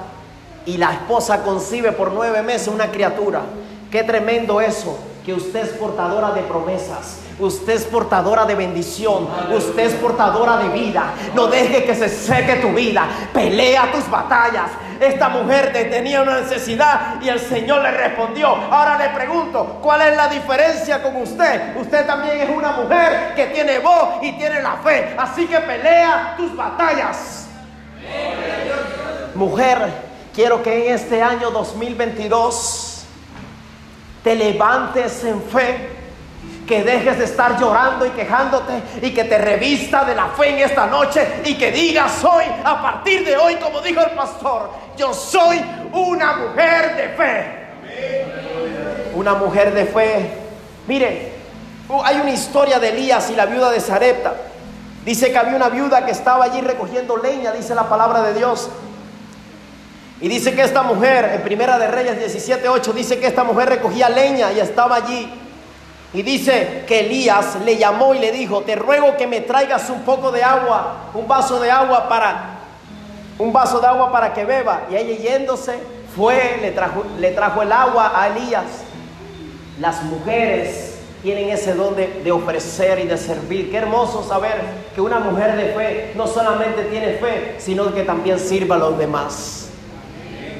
y 0.67 0.77
la 0.77 0.93
esposa 0.93 1.43
concibe 1.43 1.93
por 1.93 2.13
nueve 2.13 2.43
meses 2.43 2.69
una 2.69 2.91
criatura. 2.91 3.43
Qué 3.91 4.03
tremendo 4.03 4.61
eso, 4.61 4.99
que 5.25 5.35
usted 5.35 5.65
es 5.65 5.71
portadora 5.71 6.33
de 6.33 6.43
promesas. 6.43 7.19
Usted 7.39 7.73
es 7.73 7.85
portadora 7.85 8.45
de 8.45 8.55
bendición. 8.55 9.29
Usted 9.53 9.87
es 9.87 9.95
portadora 9.95 10.57
de 10.59 10.69
vida. 10.69 11.15
No 11.35 11.49
deje 11.49 11.85
que 11.85 11.95
se 11.95 12.09
seque 12.09 12.57
tu 12.57 12.69
vida. 12.69 13.07
Pelea 13.33 13.91
tus 13.93 14.09
batallas. 14.09 14.71
Esta 15.01 15.29
mujer 15.29 15.73
tenía 15.73 16.23
una 16.23 16.41
necesidad 16.41 17.21
y 17.21 17.29
el 17.29 17.41
Señor 17.41 17.83
le 17.83 17.91
respondió. 17.91 18.49
Ahora 18.49 18.97
le 18.99 19.09
pregunto, 19.09 19.81
¿cuál 19.83 20.03
es 20.03 20.17
la 20.17 20.29
diferencia 20.29 21.03
con 21.03 21.17
usted? 21.17 21.77
Usted 21.77 22.07
también 22.07 22.41
es 22.41 22.51
una 22.51 22.73
mujer 22.73 23.35
que 23.35 23.47
tiene 23.47 23.81
voz 23.81 24.23
y 24.23 24.33
tiene 24.33 24.63
la 24.63 24.77
fe. 24.77 25.15
Así 25.19 25.47
que 25.47 25.59
pelea 25.59 26.35
tus 26.37 26.55
batallas. 26.57 27.49
Mujer, 29.35 30.04
quiero 30.35 30.63
que 30.63 30.89
en 30.89 30.95
este 30.95 31.23
año 31.23 31.51
2022 31.51 33.05
te 34.23 34.35
levantes 34.35 35.25
en 35.25 35.41
fe 35.43 35.91
que 36.67 36.83
dejes 36.83 37.19
de 37.19 37.25
estar 37.25 37.61
llorando 37.61 38.07
y 38.07 38.11
quejándote 38.11 38.73
y 39.03 39.13
que 39.13 39.25
te 39.25 39.39
revista 39.39 40.05
de 40.05 40.15
la 40.15 40.29
fe 40.29 40.49
en 40.49 40.59
esta 40.61 40.87
noche 40.87 41.43
y 41.45 41.55
que 41.57 41.71
digas 41.71 42.25
hoy, 42.25 42.45
a 42.65 42.83
partir 42.83 43.25
de 43.25 43.37
hoy, 43.37 43.57
como 43.57 43.81
dijo 43.81 44.01
el 44.01 44.11
pastor, 44.13 44.71
yo 44.97 45.13
soy 45.13 45.63
una 45.93 46.37
mujer 46.37 46.97
de 46.97 47.09
fe. 47.11 47.65
Una 49.15 49.35
mujer 49.35 49.75
de 49.75 49.85
fe. 49.85 50.31
Mire, 50.87 51.33
uh, 51.89 52.03
hay 52.03 52.17
una 52.17 52.31
historia 52.31 52.79
de 52.81 52.89
Elías 52.89 53.31
y 53.31 53.37
la 53.37 53.47
viuda 53.47 53.71
de 53.71 53.81
Zarepta. 53.81 54.35
Dice 55.05 55.31
que 55.31 55.39
había 55.39 55.55
una 55.55 55.69
viuda 55.69 56.07
que 56.07 56.13
estaba 56.13 56.47
allí 56.47 56.63
recogiendo 56.63 57.19
leña, 57.19 57.53
dice 57.53 57.75
la 57.75 57.89
palabra 57.89 58.23
de 58.23 58.35
Dios. 58.35 58.71
Y 60.25 60.29
dice 60.29 60.55
que 60.55 60.63
esta 60.63 60.83
mujer, 60.83 61.33
en 61.35 61.43
Primera 61.43 61.79
de 61.79 61.87
Reyes 61.87 62.19
17:8, 62.19 62.95
dice 62.95 63.21
que 63.21 63.27
esta 63.27 63.45
mujer 63.45 63.69
recogía 63.69 64.09
leña 64.09 64.55
y 64.55 64.59
estaba 64.59 64.97
allí 64.97 65.31
y 66.15 66.23
dice 66.23 66.85
que 66.87 67.01
Elías 67.01 67.59
le 67.63 67.77
llamó 67.77 68.15
y 68.15 68.21
le 68.21 68.33
dijo, 68.33 68.63
te 68.63 68.75
ruego 68.75 69.19
que 69.19 69.27
me 69.27 69.43
traigas 69.43 69.91
un 69.91 70.01
poco 70.01 70.33
de 70.33 70.43
agua, 70.43 71.11
un 71.13 71.29
vaso 71.29 71.61
de 71.61 71.71
agua 71.71 72.09
para, 72.09 72.61
un 73.39 73.53
vaso 73.53 73.81
de 73.81 73.87
agua 73.87 74.11
para 74.11 74.33
que 74.33 74.47
beba. 74.47 74.85
Y 74.91 74.97
ella 74.97 75.15
yéndose 75.15 75.75
fue, 76.17 76.57
le 76.63 76.71
trajo, 76.71 77.05
le 77.19 77.33
trajo 77.33 77.61
el 77.61 77.71
agua 77.71 78.19
a 78.19 78.29
Elías. 78.29 78.65
Las 79.79 80.05
mujeres 80.05 81.01
tienen 81.23 81.51
ese 81.51 81.75
don 81.75 81.97
de, 81.97 82.23
de, 82.25 82.33
ofrecer 82.33 82.99
y 82.99 83.07
de 83.07 83.19
servir. 83.19 83.71
Qué 83.71 83.77
hermoso 83.77 84.27
saber 84.27 84.63
que 84.95 85.03
una 85.03 85.19
mujer 85.19 85.55
de 85.55 85.75
fe 85.75 86.13
no 86.17 86.27
solamente 86.27 86.85
tiene 86.85 87.19
fe, 87.19 87.57
sino 87.59 87.93
que 87.93 88.05
también 88.05 88.39
sirva 88.39 88.77
a 88.77 88.79
los 88.79 88.97
demás. 88.97 89.64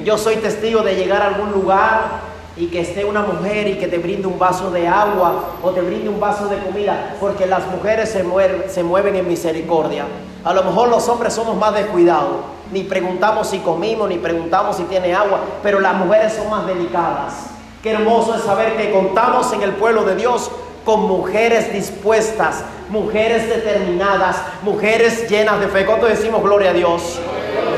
Yo 0.05 0.19
soy 0.19 0.35
testigo 0.35 0.83
de 0.83 0.95
llegar 0.95 1.23
a 1.23 1.29
algún 1.29 1.51
lugar 1.51 2.21
y 2.55 2.67
que 2.67 2.81
esté 2.81 3.03
una 3.03 3.21
mujer 3.23 3.67
y 3.67 3.79
que 3.79 3.87
te 3.87 3.97
brinde 3.97 4.27
un 4.27 4.37
vaso 4.37 4.69
de 4.69 4.87
agua 4.87 5.55
o 5.63 5.71
te 5.71 5.81
brinde 5.81 6.09
un 6.09 6.19
vaso 6.19 6.47
de 6.47 6.59
comida, 6.59 7.15
porque 7.19 7.47
las 7.47 7.65
mujeres 7.71 8.09
se 8.09 8.21
mueven, 8.21 8.65
se 8.69 8.83
mueven 8.83 9.15
en 9.15 9.27
misericordia. 9.27 10.05
A 10.43 10.53
lo 10.53 10.61
mejor 10.61 10.89
los 10.89 11.09
hombres 11.09 11.33
somos 11.33 11.57
más 11.57 11.73
descuidados, 11.73 12.35
ni 12.71 12.83
preguntamos 12.83 13.49
si 13.49 13.57
comimos, 13.57 14.07
ni 14.07 14.17
preguntamos 14.17 14.77
si 14.77 14.83
tiene 14.83 15.15
agua, 15.15 15.39
pero 15.63 15.79
las 15.79 15.95
mujeres 15.95 16.33
son 16.33 16.51
más 16.51 16.67
delicadas. 16.67 17.33
Qué 17.81 17.89
hermoso 17.89 18.35
es 18.35 18.43
saber 18.43 18.77
que 18.77 18.91
contamos 18.91 19.51
en 19.53 19.63
el 19.63 19.71
pueblo 19.71 20.03
de 20.03 20.15
Dios 20.17 20.51
con 20.85 21.07
mujeres 21.07 21.73
dispuestas, 21.73 22.63
mujeres 22.89 23.49
determinadas, 23.49 24.37
mujeres 24.61 25.27
llenas 25.27 25.59
de 25.59 25.67
fe. 25.67 25.83
¿Cuánto 25.83 26.05
decimos 26.05 26.43
gloria 26.43 26.69
a 26.69 26.73
Dios? 26.73 27.19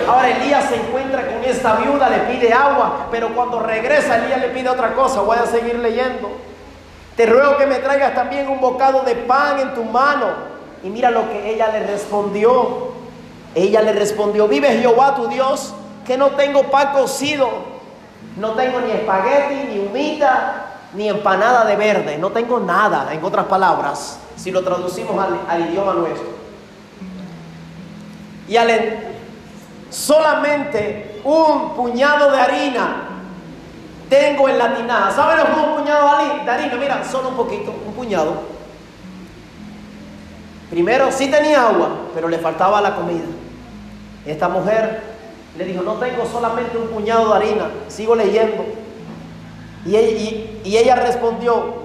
Ahora 0.08 0.30
Elías 0.30 0.70
se 0.70 0.76
encuentra 0.76 1.28
con 1.28 1.44
esta 1.44 1.76
viuda, 1.76 2.10
le 2.10 2.20
pide 2.20 2.54
agua, 2.54 3.08
pero 3.12 3.36
cuando 3.36 3.60
regresa 3.60 4.18
Elías 4.18 4.40
le 4.40 4.50
pide 4.50 4.70
otra 4.70 4.94
cosa. 4.94 5.22
Voy 5.22 5.38
a 5.38 5.46
seguir 5.46 5.80
leyendo. 5.80 6.30
Te 7.16 7.26
ruego 7.26 7.58
que 7.58 7.66
me 7.66 7.80
traigas 7.80 8.16
también 8.16 8.48
un 8.48 8.62
bocado 8.62 9.02
de 9.02 9.16
pan 9.16 9.60
en 9.60 9.74
tu 9.74 9.84
mano. 9.84 10.28
Y 10.84 10.90
mira 10.90 11.12
lo 11.12 11.30
que 11.30 11.54
ella 11.54 11.70
le 11.70 11.86
respondió. 11.86 12.96
Ella 13.56 13.82
le 13.82 13.94
respondió, 13.94 14.48
vive 14.48 14.78
Jehová 14.78 15.16
tu 15.16 15.28
Dios, 15.28 15.74
que 16.06 16.16
no 16.16 16.32
tengo 16.32 16.64
pan 16.64 16.92
cocido, 16.94 17.50
no 18.38 18.52
tengo 18.52 18.80
ni 18.82 18.92
espagueti, 18.92 19.74
ni 19.74 19.80
humita, 19.80 20.66
ni 20.94 21.10
empanada 21.10 21.66
de 21.66 21.76
verde, 21.76 22.18
no 22.20 22.32
tengo 22.32 22.60
nada, 22.60 23.12
en 23.12 23.24
otras 23.24 23.46
palabras, 23.48 24.20
si 24.36 24.52
lo 24.52 24.64
traducimos 24.64 25.16
al, 25.50 25.70
idioma 25.70 25.94
nuestro. 25.94 26.28
Y 28.48 28.58
al, 28.58 28.70
solamente 29.90 31.22
un 31.24 31.74
puñado 31.76 32.32
de 32.32 32.40
harina 32.40 33.04
tengo 34.10 34.48
en 34.48 34.58
la 34.58 34.76
tinaja. 34.76 35.12
¿Saben 35.12 35.38
lo 35.38 35.46
que 35.46 35.52
es 35.52 35.58
un 35.58 35.76
puñado 35.76 36.18
de 36.46 36.52
harina? 36.52 36.76
Mira, 36.80 37.04
solo 37.04 37.30
un 37.30 37.36
poquito, 37.36 37.74
un 37.86 37.94
puñado. 37.94 38.58
Primero 40.70 41.12
sí 41.12 41.30
tenía 41.30 41.68
agua, 41.68 41.90
pero 42.14 42.28
le 42.28 42.38
faltaba 42.40 42.82
la 42.82 42.96
comida. 42.96 43.26
Esta 44.26 44.50
mujer 44.50 45.02
le 45.58 45.66
dijo, 45.66 45.82
no 45.82 45.94
tengo 45.94 46.26
solamente 46.26 46.78
un 46.78 46.88
puñado 46.88 47.30
de 47.30 47.36
harina, 47.36 47.70
sigo 47.88 48.16
leyendo. 48.16 48.66
Y 49.86 49.96
ella, 50.76 50.96
respondió, 50.96 51.76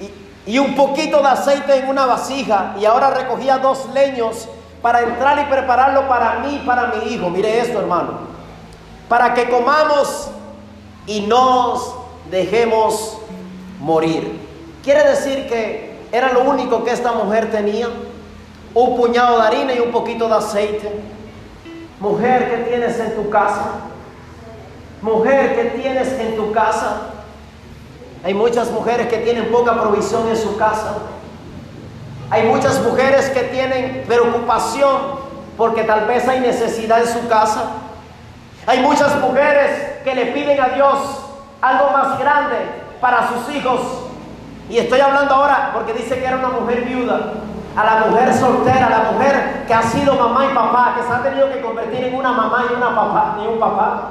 y, 0.00 0.52
y 0.52 0.58
un 0.58 0.74
poquito 0.74 1.22
de 1.22 1.28
aceite 1.28 1.76
en 1.76 1.88
una 1.88 2.06
vasija, 2.06 2.74
y 2.80 2.84
ahora 2.84 3.10
recogía 3.10 3.58
dos 3.58 3.88
leños 3.94 4.48
para 4.82 5.02
entrar 5.02 5.38
y 5.38 5.44
prepararlo 5.50 6.08
para 6.08 6.40
mí 6.40 6.62
para 6.64 6.88
mi 6.88 7.12
hijo. 7.12 7.28
Mire 7.30 7.60
esto, 7.60 7.80
hermano. 7.80 8.18
Para 9.08 9.34
que 9.34 9.48
comamos 9.48 10.28
y 11.06 11.20
nos 11.22 11.94
dejemos 12.30 13.18
morir. 13.80 14.40
Quiere 14.82 15.08
decir 15.08 15.46
que 15.48 15.98
era 16.12 16.32
lo 16.32 16.42
único 16.42 16.84
que 16.84 16.92
esta 16.92 17.12
mujer 17.12 17.50
tenía. 17.50 17.88
Un 18.74 18.96
puñado 18.96 19.38
de 19.40 19.46
harina 19.46 19.74
y 19.74 19.80
un 19.80 19.90
poquito 19.90 20.28
de 20.28 20.34
aceite. 20.34 21.00
Mujer, 21.98 22.50
¿qué 22.50 22.56
tienes 22.68 22.98
en 23.00 23.14
tu 23.14 23.30
casa? 23.30 23.70
Mujer, 25.00 25.54
¿qué 25.54 25.80
tienes 25.80 26.08
en 26.20 26.36
tu 26.36 26.52
casa? 26.52 27.12
Hay 28.22 28.34
muchas 28.34 28.70
mujeres 28.70 29.06
que 29.06 29.18
tienen 29.18 29.50
poca 29.50 29.80
provisión 29.80 30.28
en 30.28 30.36
su 30.36 30.56
casa. 30.56 30.96
Hay 32.30 32.42
muchas 32.48 32.80
mujeres 32.82 33.30
que 33.30 33.42
tienen 33.44 34.04
preocupación 34.06 35.26
porque 35.56 35.84
tal 35.84 36.06
vez 36.06 36.26
hay 36.26 36.40
necesidad 36.40 37.00
en 37.00 37.08
su 37.08 37.28
casa. 37.28 37.66
Hay 38.66 38.80
muchas 38.80 39.20
mujeres 39.20 40.00
que 40.02 40.14
le 40.14 40.26
piden 40.26 40.60
a 40.60 40.68
Dios 40.70 40.98
algo 41.62 41.90
más 41.90 42.18
grande 42.18 42.56
para 43.00 43.28
sus 43.28 43.54
hijos. 43.54 43.80
Y 44.68 44.78
estoy 44.78 45.00
hablando 45.00 45.34
ahora 45.34 45.70
porque 45.72 45.92
dice 45.92 46.18
que 46.18 46.26
era 46.26 46.36
una 46.36 46.48
mujer 46.48 46.82
viuda. 46.82 47.32
A 47.76 47.84
la 47.84 48.06
mujer 48.06 48.34
soltera, 48.34 48.86
a 48.86 48.90
la 48.90 49.10
mujer 49.12 49.64
que 49.66 49.74
ha 49.74 49.82
sido 49.82 50.14
mamá 50.14 50.46
y 50.50 50.54
papá, 50.54 50.94
que 50.96 51.02
se 51.06 51.12
ha 51.12 51.22
tenido 51.22 51.52
que 51.52 51.60
convertir 51.60 52.04
en 52.04 52.14
una 52.14 52.32
mamá 52.32 52.64
y 52.70 52.74
una 52.74 52.96
papá, 52.96 53.38
y 53.42 53.46
un 53.46 53.60
papá. 53.60 54.02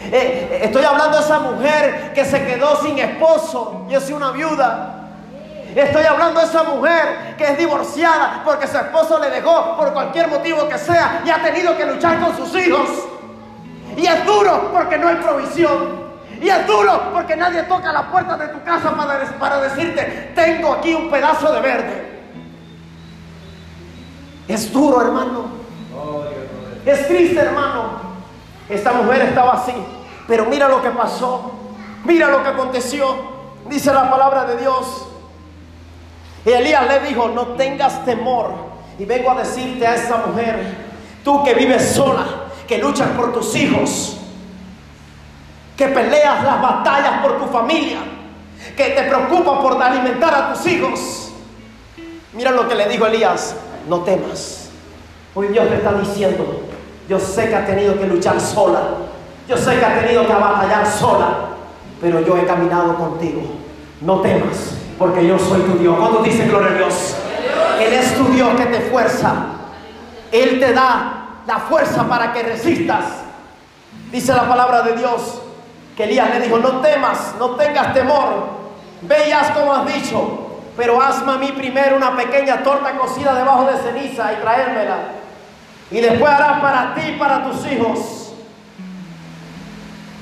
Eh, 0.00 0.60
estoy 0.62 0.84
hablando 0.84 1.18
de 1.18 1.24
esa 1.24 1.40
mujer 1.40 2.12
que 2.14 2.24
se 2.24 2.46
quedó 2.46 2.76
sin 2.76 2.98
esposo. 2.98 3.82
Yo 3.88 4.00
soy 4.00 4.14
una 4.14 4.30
viuda. 4.30 5.01
Estoy 5.74 6.04
hablando 6.04 6.40
de 6.40 6.46
esa 6.46 6.64
mujer 6.64 7.34
que 7.38 7.44
es 7.44 7.58
divorciada 7.58 8.42
porque 8.44 8.66
su 8.66 8.76
esposo 8.76 9.18
le 9.18 9.30
dejó 9.30 9.76
por 9.76 9.92
cualquier 9.92 10.28
motivo 10.28 10.68
que 10.68 10.76
sea 10.76 11.22
y 11.24 11.30
ha 11.30 11.42
tenido 11.42 11.76
que 11.76 11.86
luchar 11.86 12.20
con 12.20 12.36
sus 12.36 12.54
hijos. 12.56 12.88
Y 13.96 14.06
es 14.06 14.24
duro 14.26 14.70
porque 14.72 14.98
no 14.98 15.08
hay 15.08 15.16
provisión. 15.16 16.02
Y 16.40 16.48
es 16.48 16.66
duro 16.66 17.10
porque 17.12 17.36
nadie 17.36 17.62
toca 17.62 17.92
la 17.92 18.10
puerta 18.10 18.36
de 18.36 18.48
tu 18.48 18.62
casa 18.64 18.94
para, 18.94 19.24
para 19.38 19.60
decirte, 19.60 20.32
tengo 20.34 20.74
aquí 20.74 20.92
un 20.92 21.10
pedazo 21.10 21.52
de 21.52 21.60
verde. 21.60 22.20
Es 24.48 24.70
duro, 24.72 25.00
hermano. 25.00 25.46
Es 26.84 27.06
triste, 27.06 27.38
hermano. 27.38 28.00
Esta 28.68 28.92
mujer 28.92 29.22
estaba 29.22 29.54
así. 29.54 29.72
Pero 30.26 30.46
mira 30.46 30.68
lo 30.68 30.82
que 30.82 30.90
pasó. 30.90 31.52
Mira 32.04 32.28
lo 32.28 32.42
que 32.42 32.48
aconteció. 32.48 33.06
Dice 33.66 33.92
la 33.94 34.10
palabra 34.10 34.44
de 34.44 34.56
Dios. 34.56 35.06
Y 36.44 36.50
Elías 36.50 36.86
le 36.88 37.08
dijo, 37.08 37.28
no 37.28 37.48
tengas 37.48 38.04
temor. 38.04 38.52
Y 38.98 39.04
vengo 39.04 39.30
a 39.30 39.36
decirte 39.36 39.86
a 39.86 39.94
esa 39.94 40.18
mujer 40.26 40.92
Tú 41.24 41.44
que 41.44 41.54
vives 41.54 41.92
sola, 41.92 42.24
que 42.66 42.78
luchas 42.78 43.08
por 43.10 43.32
tus 43.32 43.54
hijos, 43.54 44.16
que 45.76 45.86
peleas 45.88 46.42
las 46.42 46.60
batallas 46.60 47.22
por 47.22 47.38
tu 47.38 47.46
familia, 47.46 47.98
que 48.76 48.84
te 48.90 49.02
preocupas 49.04 49.60
por 49.60 49.80
alimentar 49.80 50.34
a 50.34 50.52
tus 50.52 50.66
hijos. 50.66 51.32
Mira 52.32 52.50
lo 52.50 52.68
que 52.68 52.74
le 52.74 52.88
dijo 52.88 53.06
Elías, 53.06 53.54
no 53.88 54.00
temas. 54.00 54.70
Hoy 55.34 55.48
Dios 55.48 55.68
te 55.68 55.76
está 55.76 55.92
diciendo, 55.92 56.62
yo 57.08 57.20
sé 57.20 57.48
que 57.48 57.54
ha 57.54 57.66
tenido 57.66 57.98
que 57.98 58.06
luchar 58.06 58.40
sola, 58.40 58.82
yo 59.48 59.56
sé 59.56 59.78
que 59.78 59.84
ha 59.84 60.00
tenido 60.00 60.26
que 60.26 60.32
batallar 60.32 60.86
sola, 60.86 61.50
pero 62.00 62.20
yo 62.20 62.36
he 62.36 62.44
caminado 62.46 62.96
contigo. 62.96 63.42
No 64.00 64.20
temas, 64.20 64.74
porque 65.02 65.26
yo 65.26 65.36
soy 65.36 65.60
tu 65.62 65.78
Dios. 65.78 65.96
Cuando 65.98 66.22
dice 66.22 66.44
gloria 66.44 66.68
a 66.68 66.74
Dios, 66.74 67.16
Él 67.80 67.92
es 67.92 68.16
tu 68.16 68.24
Dios 68.26 68.50
que 68.54 68.66
te 68.66 68.80
fuerza. 68.82 69.34
Él 70.30 70.60
te 70.60 70.72
da 70.72 71.24
la 71.44 71.58
fuerza 71.58 72.04
para 72.04 72.32
que 72.32 72.44
resistas. 72.44 73.04
Dice 74.12 74.32
la 74.32 74.46
palabra 74.48 74.82
de 74.82 74.94
Dios 74.94 75.42
que 75.96 76.04
Elías 76.04 76.30
le 76.30 76.38
dijo, 76.38 76.56
no 76.58 76.80
temas, 76.80 77.34
no 77.36 77.56
tengas 77.56 77.92
temor. 77.92 78.62
Veas 79.02 79.50
como 79.50 79.74
has 79.74 79.92
dicho, 79.92 80.60
pero 80.76 81.02
hazme 81.02 81.32
a 81.32 81.38
mí 81.38 81.50
primero 81.50 81.96
una 81.96 82.14
pequeña 82.16 82.62
torta 82.62 82.96
cocida 82.96 83.34
debajo 83.34 83.64
de 83.72 83.78
ceniza 83.78 84.32
y 84.34 84.36
traérmela. 84.36 84.98
Y 85.90 86.00
después 86.00 86.32
harás 86.32 86.60
para 86.60 86.94
ti 86.94 87.00
y 87.08 87.18
para 87.18 87.42
tus 87.42 87.66
hijos. 87.66 88.34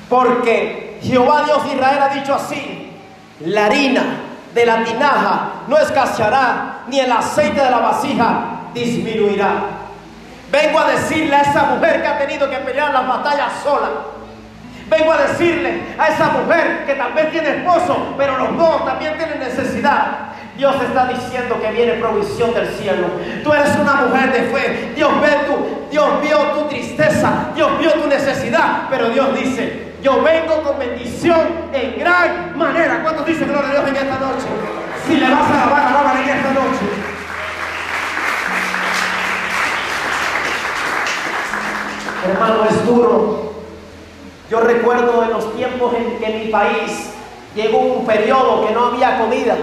Porque 0.09 0.99
Jehová 1.03 1.43
Dios 1.45 1.63
de 1.65 1.75
Israel 1.75 1.99
ha 2.01 2.09
dicho 2.15 2.33
así, 2.33 2.97
la 3.41 3.67
harina 3.67 4.30
de 4.53 4.65
la 4.65 4.83
tinaja 4.83 5.41
no 5.67 5.77
escaseará, 5.77 6.83
ni 6.87 6.99
el 6.99 7.11
aceite 7.11 7.61
de 7.61 7.69
la 7.69 7.79
vasija 7.79 8.43
disminuirá. 8.73 9.51
Vengo 10.51 10.79
a 10.79 10.91
decirle 10.91 11.35
a 11.35 11.41
esa 11.41 11.63
mujer 11.63 12.01
que 12.01 12.07
ha 12.07 12.17
tenido 12.17 12.49
que 12.49 12.57
pelear 12.57 12.91
las 12.91 13.07
batallas 13.07 13.53
sola. 13.63 13.89
Vengo 14.89 15.13
a 15.13 15.17
decirle 15.19 15.83
a 15.97 16.09
esa 16.09 16.25
mujer 16.31 16.85
que 16.85 16.95
tal 16.95 17.13
vez 17.13 17.31
tiene 17.31 17.57
esposo, 17.57 18.13
pero 18.17 18.37
los 18.37 18.57
dos 18.57 18.85
también 18.85 19.17
tienen 19.17 19.39
necesidad. 19.39 20.31
Dios 20.57 20.75
está 20.83 21.05
diciendo 21.05 21.57
que 21.61 21.71
viene 21.71 21.93
provisión 21.93 22.53
del 22.53 22.67
cielo. 22.67 23.07
Tú 23.41 23.53
eres 23.53 23.73
una 23.77 23.93
mujer 23.93 24.33
de 24.33 24.41
fe. 24.49 24.91
Dios 24.93 25.09
tu, 25.47 25.89
Dios 25.89 26.21
vio 26.21 26.37
tu 26.37 26.67
tristeza, 26.67 27.51
Dios 27.55 27.79
vio 27.79 27.93
tu 27.93 28.07
necesidad, 28.07 28.83
pero 28.89 29.09
Dios 29.09 29.33
dice, 29.33 29.90
yo 30.01 30.21
vengo 30.23 30.63
con 30.63 30.79
bendición 30.79 31.47
en 31.71 31.99
gran 31.99 32.57
manera. 32.57 33.03
¿Cuántos 33.03 33.25
dicen 33.25 33.47
gloria 33.47 33.69
a 33.69 33.73
Dios 33.73 33.87
en 33.89 33.95
esta 33.95 34.19
noche? 34.19 34.47
Si 35.07 35.15
le 35.15 35.29
vas 35.29 35.49
a 35.49 35.63
alabar, 35.63 35.87
alabar 35.87 36.17
en 36.17 36.29
esta 36.29 36.53
noche. 36.53 36.85
Hermano, 42.27 42.65
es 42.65 42.85
duro. 42.85 43.51
Yo 44.49 44.59
recuerdo 44.61 45.23
en 45.23 45.29
los 45.31 45.55
tiempos 45.55 45.93
en 45.93 46.17
que 46.17 46.39
mi 46.39 46.51
país 46.51 47.11
llegó 47.55 47.79
un 47.79 48.05
periodo 48.05 48.65
que 48.65 48.73
no 48.73 48.87
había 48.87 49.19
comida. 49.19 49.55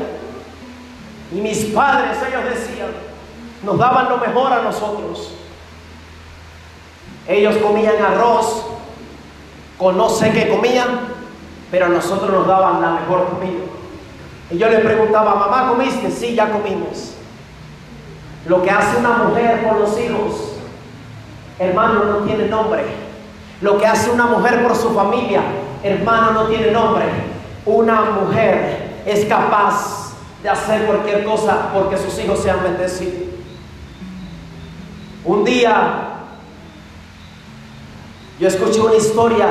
Y 1.33 1.41
mis 1.41 1.65
padres, 1.67 2.17
ellos 2.27 2.45
decían, 2.45 2.91
nos 3.65 3.77
daban 3.77 4.09
lo 4.09 4.19
mejor 4.19 4.53
a 4.53 4.63
nosotros. 4.63 5.35
Ellos 7.27 7.57
comían 7.59 8.03
arroz 8.03 8.78
con 9.79 9.97
no 9.97 10.09
sé 10.09 10.33
qué 10.33 10.49
comían, 10.49 11.01
pero 11.71 11.87
a 11.87 11.89
nosotros 11.89 12.31
nos 12.31 12.47
daban 12.47 12.83
la 12.83 12.91
mejor 13.01 13.29
comida. 13.29 13.65
Y 14.51 14.59
yo 14.59 14.69
le 14.69 14.79
preguntaba, 14.79 15.35
mamá, 15.35 15.69
¿comiste? 15.69 16.11
Sí, 16.11 16.35
ya 16.35 16.51
comimos. 16.51 17.15
Lo 18.47 18.63
que 18.63 18.71
hace 18.71 18.99
una 18.99 19.19
mujer 19.19 19.63
por 19.63 19.79
los 19.79 19.99
hijos, 20.01 20.55
hermano, 21.59 22.05
no 22.05 22.17
tiene 22.19 22.47
nombre. 22.47 22.83
Lo 23.61 23.79
que 23.79 23.87
hace 23.87 24.11
una 24.11 24.27
mujer 24.27 24.63
por 24.63 24.75
su 24.75 24.91
familia, 24.91 25.43
hermano, 25.83 26.33
no 26.33 26.47
tiene 26.47 26.71
nombre. 26.71 27.05
Una 27.67 28.03
mujer 28.03 29.03
es 29.05 29.27
capaz 29.27 30.15
de 30.43 30.49
hacer 30.49 30.87
cualquier 30.87 31.25
cosa 31.25 31.71
porque 31.75 31.97
sus 31.97 32.19
hijos 32.19 32.41
sean 32.41 32.63
bendecidos. 32.63 33.29
Un 35.25 35.45
día 35.45 36.08
yo 38.39 38.47
escuché 38.47 38.81
una 38.81 38.95
historia 38.95 39.47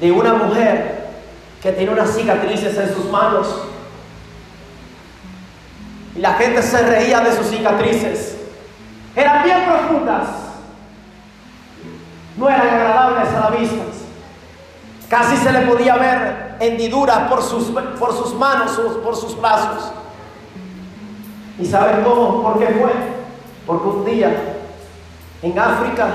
de 0.00 0.12
una 0.12 0.34
mujer 0.34 1.08
que 1.60 1.72
tiene 1.72 1.92
unas 1.92 2.14
cicatrices 2.14 2.76
en 2.78 2.94
sus 2.94 3.10
manos. 3.10 3.62
Y 6.14 6.20
la 6.20 6.34
gente 6.34 6.62
se 6.62 6.80
reía 6.82 7.20
de 7.20 7.32
sus 7.32 7.48
cicatrices. 7.48 8.36
Eran 9.16 9.42
bien 9.42 9.64
profundas. 9.64 10.28
No 12.36 12.48
eran 12.48 12.68
agradables 12.68 13.28
a 13.28 13.50
la 13.50 13.56
vista. 13.56 13.82
Casi 15.08 15.36
se 15.38 15.50
le 15.50 15.60
podía 15.60 15.96
ver 15.96 16.56
hendidura 16.60 17.28
por 17.28 17.42
sus, 17.42 17.64
por 17.98 18.12
sus 18.12 18.34
manos, 18.34 18.78
por 19.02 19.16
sus 19.16 19.40
brazos. 19.40 19.90
¿Y 21.58 21.64
saben 21.64 22.04
cómo? 22.04 22.42
¿Por 22.42 22.58
qué 22.58 22.66
fue? 22.66 22.92
Porque 23.66 23.88
un 23.88 24.04
día 24.04 24.30
en 25.42 25.58
África 25.58 26.08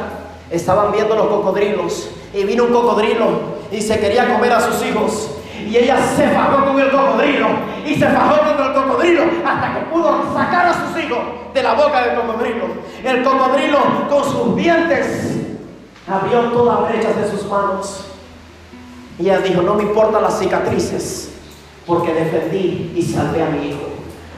estaban 0.53 0.91
viendo 0.91 1.15
los 1.15 1.27
cocodrilos 1.27 2.11
y 2.33 2.43
vino 2.43 2.65
un 2.65 2.71
cocodrilo 2.71 3.25
y 3.71 3.81
se 3.81 3.99
quería 3.99 4.31
comer 4.31 4.53
a 4.53 4.61
sus 4.61 4.85
hijos. 4.85 5.31
Y 5.67 5.75
ella 5.75 5.97
se 6.15 6.29
fajó 6.29 6.65
con 6.65 6.79
el 6.79 6.91
cocodrilo 6.91 7.47
y 7.85 7.95
se 7.95 8.07
fajó 8.07 8.39
con 8.39 8.65
el 8.65 8.73
cocodrilo 8.73 9.23
hasta 9.45 9.73
que 9.73 9.85
pudo 9.87 10.33
sacar 10.33 10.67
a 10.67 10.73
sus 10.73 11.03
hijos 11.03 11.19
de 11.53 11.63
la 11.63 11.73
boca 11.73 12.05
del 12.05 12.15
cocodrilo. 12.19 12.65
El 13.03 13.23
cocodrilo 13.23 13.79
con 14.09 14.23
sus 14.23 14.55
dientes 14.55 15.37
abrió 16.07 16.41
todas 16.51 16.89
brechas 16.89 17.15
de 17.15 17.31
sus 17.31 17.49
manos 17.49 18.05
y 19.17 19.23
ella 19.23 19.39
dijo, 19.39 19.61
no 19.61 19.75
me 19.75 19.83
importan 19.83 20.21
las 20.21 20.39
cicatrices, 20.39 21.31
porque 21.85 22.13
defendí 22.13 22.93
y 22.95 23.01
salvé 23.01 23.43
a 23.43 23.47
mi 23.47 23.69
hijo. 23.69 23.81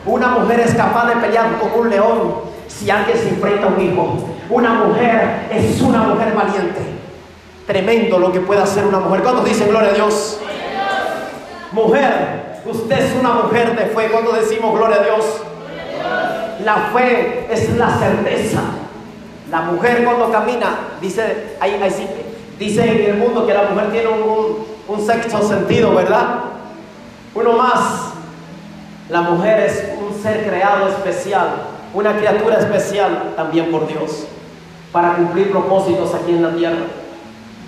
Una 0.05 0.29
mujer 0.29 0.61
es 0.61 0.75
capaz 0.75 1.07
de 1.07 1.15
pelear 1.15 1.59
con 1.59 1.79
un 1.79 1.89
león 1.89 2.35
si 2.67 2.89
alguien 2.89 3.17
se 3.17 3.29
enfrenta 3.29 3.65
a 3.65 3.69
un 3.69 3.81
hijo. 3.81 4.34
Una 4.49 4.73
mujer 4.73 5.47
es 5.51 5.81
una 5.81 5.99
mujer 6.03 6.33
valiente. 6.33 6.81
Tremendo 7.65 8.19
lo 8.19 8.31
que 8.31 8.41
puede 8.41 8.61
hacer 8.61 8.85
una 8.85 8.99
mujer. 8.99 9.23
¿Cuántos 9.23 9.45
dicen 9.45 9.69
gloria 9.69 9.89
a 9.89 9.93
Dios? 9.93 10.39
Mujer, 11.71 12.61
usted 12.65 12.99
es 12.99 13.15
una 13.19 13.33
mujer 13.33 13.75
de 13.75 13.85
fe. 13.87 14.09
cuando 14.11 14.31
decimos 14.33 14.77
gloria 14.77 14.97
a 14.97 15.03
Dios? 15.03 15.25
La 16.63 16.75
fe 16.93 17.47
es 17.49 17.75
la 17.75 17.97
certeza. 17.97 18.61
La 19.49 19.61
mujer 19.61 20.03
cuando 20.03 20.31
camina, 20.31 20.79
dice, 21.01 21.55
ahí, 21.59 21.79
ahí 21.81 21.91
sí, 21.91 22.07
Dice 22.57 22.89
en 22.89 23.11
el 23.11 23.17
mundo 23.17 23.45
que 23.45 23.53
la 23.53 23.63
mujer 23.63 23.91
tiene 23.91 24.07
un, 24.07 25.05
sexto 25.05 25.41
sentido, 25.41 25.93
¿verdad? 25.93 26.39
Uno 27.33 27.53
más. 27.53 28.13
La 29.09 29.21
mujer 29.21 29.59
es 29.59 29.83
un 29.99 30.21
ser 30.21 30.47
creado 30.47 30.87
especial, 30.87 31.49
una 31.95 32.17
criatura 32.17 32.57
especial 32.57 33.33
también 33.37 33.71
por 33.71 33.87
Dios, 33.87 34.27
para 34.91 35.13
cumplir 35.15 35.49
propósitos 35.49 36.13
aquí 36.13 36.31
en 36.31 36.43
la 36.43 36.51
tierra. 36.53 36.85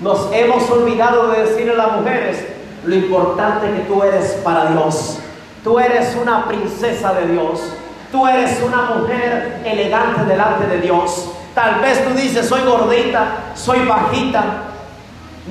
Nos 0.02 0.30
hemos 0.34 0.70
olvidado 0.70 1.32
de 1.32 1.46
decirle 1.46 1.72
a 1.74 1.78
las 1.78 1.92
mujeres 1.94 2.46
lo 2.86 2.94
importante 2.94 3.72
que 3.72 3.80
tú 3.88 4.04
eres 4.04 4.34
para 4.44 4.66
Dios. 4.66 5.20
Tú 5.64 5.80
eres 5.80 6.16
una 6.22 6.46
princesa 6.46 7.14
de 7.14 7.28
Dios. 7.28 7.74
Tú 8.12 8.28
eres 8.28 8.62
una 8.62 8.96
mujer 8.96 9.62
elegante 9.66 10.26
delante 10.26 10.68
de 10.68 10.82
Dios. 10.82 11.32
Tal 11.56 11.80
vez 11.80 12.06
tú 12.06 12.14
dices, 12.14 12.48
soy 12.48 12.62
gordita, 12.62 13.54
soy 13.56 13.80
bajita, 13.86 14.44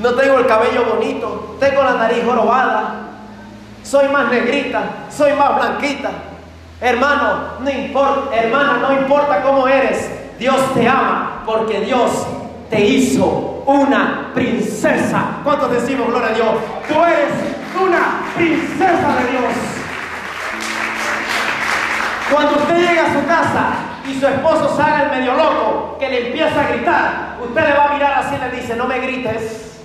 no 0.00 0.14
tengo 0.14 0.38
el 0.38 0.46
cabello 0.46 0.84
bonito, 0.84 1.56
tengo 1.58 1.82
la 1.82 1.94
nariz 1.94 2.22
jorobada, 2.24 2.94
soy 3.82 4.08
más 4.08 4.30
negrita, 4.30 4.84
soy 5.10 5.32
más 5.32 5.56
blanquita. 5.56 6.10
Hermano, 6.80 7.38
no 7.60 7.70
importa, 7.70 8.36
hermana, 8.36 8.78
no 8.82 8.92
importa 8.92 9.42
cómo 9.42 9.66
eres, 9.66 10.10
Dios 10.38 10.74
te 10.74 10.86
ama 10.86 11.42
porque 11.46 11.80
Dios 11.80 12.26
te 12.68 12.80
hizo 12.84 13.62
una 13.66 14.30
princesa. 14.34 15.38
¿Cuántos 15.42 15.70
decimos 15.70 16.08
gloria 16.08 16.28
a 16.28 16.34
Dios? 16.34 16.48
Tú 16.86 16.94
eres 17.02 17.32
una 17.80 18.20
princesa 18.36 19.16
de 19.16 19.30
Dios. 19.30 19.54
Cuando 22.30 22.56
usted 22.56 22.76
llega 22.76 23.06
a 23.06 23.12
su 23.14 23.26
casa 23.26 23.66
y 24.06 24.20
su 24.20 24.26
esposo 24.26 24.76
sale 24.76 25.04
el 25.04 25.10
medio 25.10 25.34
loco, 25.34 25.96
que 25.98 26.08
le 26.08 26.26
empieza 26.26 26.60
a 26.60 26.68
gritar, 26.68 27.36
usted 27.42 27.68
le 27.68 27.72
va 27.72 27.84
a 27.84 27.94
mirar 27.94 28.12
así 28.18 28.34
y 28.34 28.38
le 28.38 28.60
dice, 28.60 28.76
no 28.76 28.86
me 28.86 28.98
grites, 28.98 29.80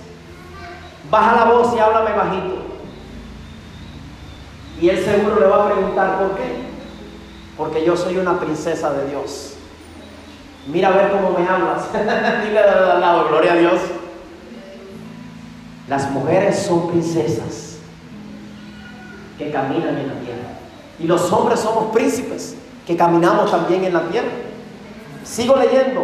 baja 1.10 1.36
la 1.36 1.44
voz 1.44 1.74
y 1.74 1.78
háblame 1.78 2.12
bajito. 2.12 2.66
Y 4.80 4.88
él 4.88 5.04
seguro 5.04 5.40
le 5.40 5.46
va 5.46 5.64
a 5.64 5.72
preguntar 5.72 6.18
por 6.18 6.36
qué. 6.36 6.71
Porque 7.62 7.84
yo 7.84 7.96
soy 7.96 8.16
una 8.16 8.40
princesa 8.40 8.92
de 8.92 9.08
Dios. 9.10 9.54
Mira 10.66 10.88
a 10.88 10.96
ver 10.96 11.12
cómo 11.12 11.30
me 11.30 11.46
hablas. 11.48 11.92
Dile 12.44 12.58
al 12.58 13.00
lado, 13.00 13.28
gloria 13.28 13.52
a 13.52 13.54
Dios. 13.54 13.80
Las 15.86 16.10
mujeres 16.10 16.58
son 16.58 16.90
princesas 16.90 17.76
que 19.38 19.52
caminan 19.52 19.96
en 19.96 20.08
la 20.08 20.14
tierra. 20.14 20.48
Y 20.98 21.06
los 21.06 21.32
hombres 21.32 21.60
somos 21.60 21.92
príncipes 21.92 22.56
que 22.84 22.96
caminamos 22.96 23.48
también 23.52 23.84
en 23.84 23.92
la 23.92 24.08
tierra. 24.08 24.32
Sigo 25.22 25.54
leyendo. 25.54 26.02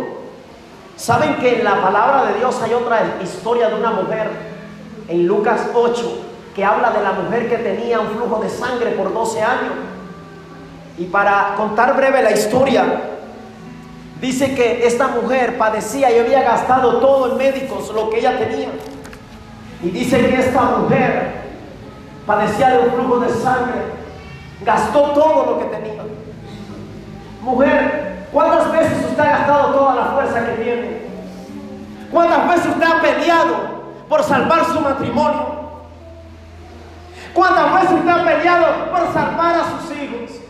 Saben 0.97 1.39
que 1.39 1.59
en 1.59 1.65
la 1.65 1.83
palabra 1.83 2.27
de 2.27 2.39
Dios 2.39 2.63
hay 2.63 2.73
otra 2.73 3.19
historia 3.21 3.69
de 3.69 3.75
una 3.75 3.91
mujer 3.91 4.31
en 5.09 5.27
Lucas 5.27 5.71
8 5.75 6.23
que 6.55 6.65
habla 6.65 6.93
de 6.93 7.03
la 7.03 7.15
mujer 7.15 7.49
que 7.49 7.57
tenía 7.57 7.99
un 7.99 8.11
flujo 8.11 8.41
de 8.41 8.49
sangre 8.49 8.93
por 8.93 9.13
12 9.13 9.43
años. 9.43 9.73
Y 10.99 11.05
para 11.05 11.55
contar 11.57 11.97
breve 11.97 12.23
la 12.23 12.33
historia, 12.33 12.85
dice 14.21 14.55
que 14.55 14.85
esta 14.85 15.07
mujer 15.09 15.57
padecía 15.57 16.11
y 16.11 16.19
había 16.19 16.43
gastado 16.43 16.99
todo 16.99 17.31
en 17.31 17.39
médicos 17.39 17.93
lo 17.95 18.11
que 18.11 18.19
ella 18.19 18.37
tenía. 18.37 18.69
Y 19.81 19.91
dice 19.91 20.19
que 20.19 20.41
esta 20.41 20.63
mujer 20.63 21.35
padecía 22.27 22.71
de 22.71 22.79
un 22.81 22.95
flujo 22.95 23.21
de 23.21 23.29
sangre, 23.29 23.81
gastó 24.63 25.13
todo 25.13 25.47
lo 25.47 25.59
que 25.61 25.77
tenía. 25.77 26.03
Mujer, 27.43 28.27
¿cuántas 28.33 28.73
veces 28.73 29.05
usted 29.09 29.21
ha 29.21 29.39
gastado 29.39 29.75
toda 29.75 29.95
la 29.95 30.05
fuerza 30.07 30.47
que 30.47 30.63
tiene? 30.63 31.09
¿Cuántas 32.11 32.49
veces 32.49 32.67
usted 32.73 32.87
ha 32.87 33.01
peleado 33.01 33.57
por 34.09 34.25
salvar 34.25 34.65
su 34.65 34.81
matrimonio? 34.81 35.59
¿Cuántas 37.35 37.73
veces 37.75 37.93
usted 37.93 38.11
ha 38.11 38.25
peleado 38.25 38.67
por 38.91 39.13
salvar 39.13 39.55
a 39.55 39.65
sus 39.65 39.97
hijos? 39.97 40.48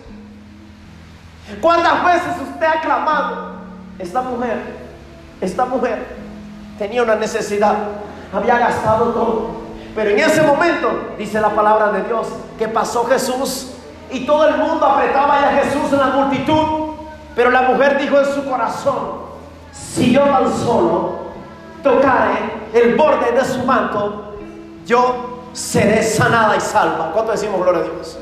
¿Cuántas 1.61 2.05
veces 2.05 2.43
usted 2.53 2.67
ha 2.67 2.81
clamado? 2.81 3.59
Esta 3.99 4.23
mujer, 4.23 4.59
esta 5.41 5.65
mujer 5.65 6.07
tenía 6.79 7.03
una 7.03 7.17
necesidad, 7.17 7.75
había 8.33 8.59
gastado 8.59 9.07
todo. 9.07 9.51
Pero 9.95 10.11
en 10.11 10.21
ese 10.21 10.43
momento, 10.43 11.15
dice 11.19 11.41
la 11.41 11.51
palabra 11.51 11.91
de 11.91 12.03
Dios, 12.05 12.29
que 12.59 12.69
pasó 12.69 13.05
Jesús 13.07 13.73
y 14.11 14.25
todo 14.25 14.47
el 14.47 14.59
mundo 14.59 14.87
apretaba 14.87 15.49
a 15.49 15.53
Jesús 15.63 15.93
en 15.93 15.99
la 15.99 16.07
multitud. 16.07 16.95
Pero 17.35 17.51
la 17.51 17.63
mujer 17.63 17.99
dijo 17.99 18.19
en 18.19 18.27
su 18.27 18.49
corazón, 18.49 19.29
si 19.73 20.13
yo 20.13 20.23
tan 20.23 20.53
solo 20.53 21.19
tocare 21.83 22.39
el 22.73 22.95
borde 22.95 23.33
de 23.33 23.45
su 23.45 23.65
manto, 23.65 24.35
yo 24.87 25.45
seré 25.53 26.03
sanada 26.03 26.57
y 26.57 26.61
salva. 26.61 27.11
¿Cuánto 27.13 27.33
decimos 27.33 27.61
gloria 27.61 27.81
a 27.81 27.85
Dios? 27.85 28.19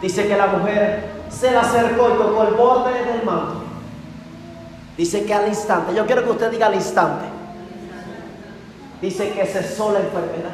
Dice 0.00 0.26
que 0.26 0.36
la 0.36 0.46
mujer 0.46 1.21
se 1.32 1.50
le 1.50 1.56
acercó 1.56 2.10
y 2.10 2.18
tocó 2.18 2.42
el 2.42 2.54
borde 2.54 2.92
del 3.04 3.22
manto. 3.24 3.62
Dice 4.96 5.24
que 5.24 5.34
al 5.34 5.48
instante, 5.48 5.94
yo 5.94 6.06
quiero 6.06 6.22
que 6.24 6.30
usted 6.30 6.50
diga 6.50 6.66
al 6.66 6.74
instante, 6.74 7.24
dice 9.00 9.32
que 9.32 9.46
cesó 9.46 9.90
la 9.92 10.00
enfermedad. 10.00 10.50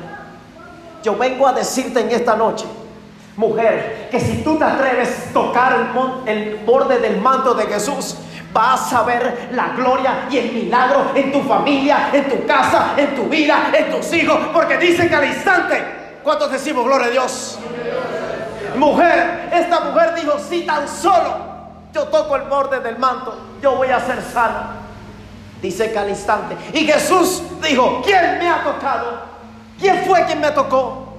Yo 1.02 1.16
vengo 1.16 1.46
a 1.46 1.52
decirte 1.52 2.00
en 2.00 2.10
esta 2.10 2.36
noche, 2.36 2.66
mujer, 3.36 4.08
que 4.10 4.20
si 4.20 4.42
tú 4.42 4.56
te 4.56 4.64
atreves 4.64 5.28
a 5.30 5.32
tocar 5.32 5.92
el, 6.26 6.56
borde 6.64 6.98
del 6.98 7.20
manto 7.20 7.54
de 7.54 7.66
Jesús, 7.66 8.16
vas 8.52 8.92
a 8.92 9.02
ver 9.02 9.50
la 9.52 9.74
gloria 9.76 10.26
y 10.30 10.38
el 10.38 10.52
milagro 10.52 11.12
en 11.14 11.32
tu 11.32 11.42
familia, 11.42 12.10
en 12.12 12.28
tu 12.28 12.46
casa, 12.46 12.94
en 12.96 13.14
tu 13.14 13.24
vida, 13.24 13.70
en 13.72 13.90
tus 13.90 14.12
hijos, 14.12 14.38
porque 14.52 14.78
dice 14.78 15.08
que 15.08 15.14
al 15.14 15.26
instante, 15.26 15.82
¿cuántos 16.22 16.50
decimos 16.50 16.84
gloria 16.84 17.08
a 17.08 17.10
Dios? 17.10 17.58
Mujer, 18.78 19.50
esta 19.52 19.80
mujer 19.80 20.14
dijo, 20.14 20.38
si 20.38 20.62
tan 20.62 20.88
solo 20.88 21.36
yo 21.92 22.04
toco 22.04 22.36
el 22.36 22.42
borde 22.42 22.80
del 22.80 22.98
manto, 22.98 23.36
yo 23.62 23.76
voy 23.76 23.88
a 23.88 24.00
ser 24.00 24.22
sana. 24.22 24.76
Dice 25.60 25.90
que 25.90 25.98
al 25.98 26.08
instante. 26.08 26.56
Y 26.72 26.86
Jesús 26.86 27.42
dijo, 27.62 28.00
¿quién 28.04 28.38
me 28.38 28.48
ha 28.48 28.62
tocado? 28.62 29.22
¿Quién 29.78 30.04
fue 30.06 30.24
quien 30.24 30.40
me 30.40 30.50
tocó? 30.52 31.14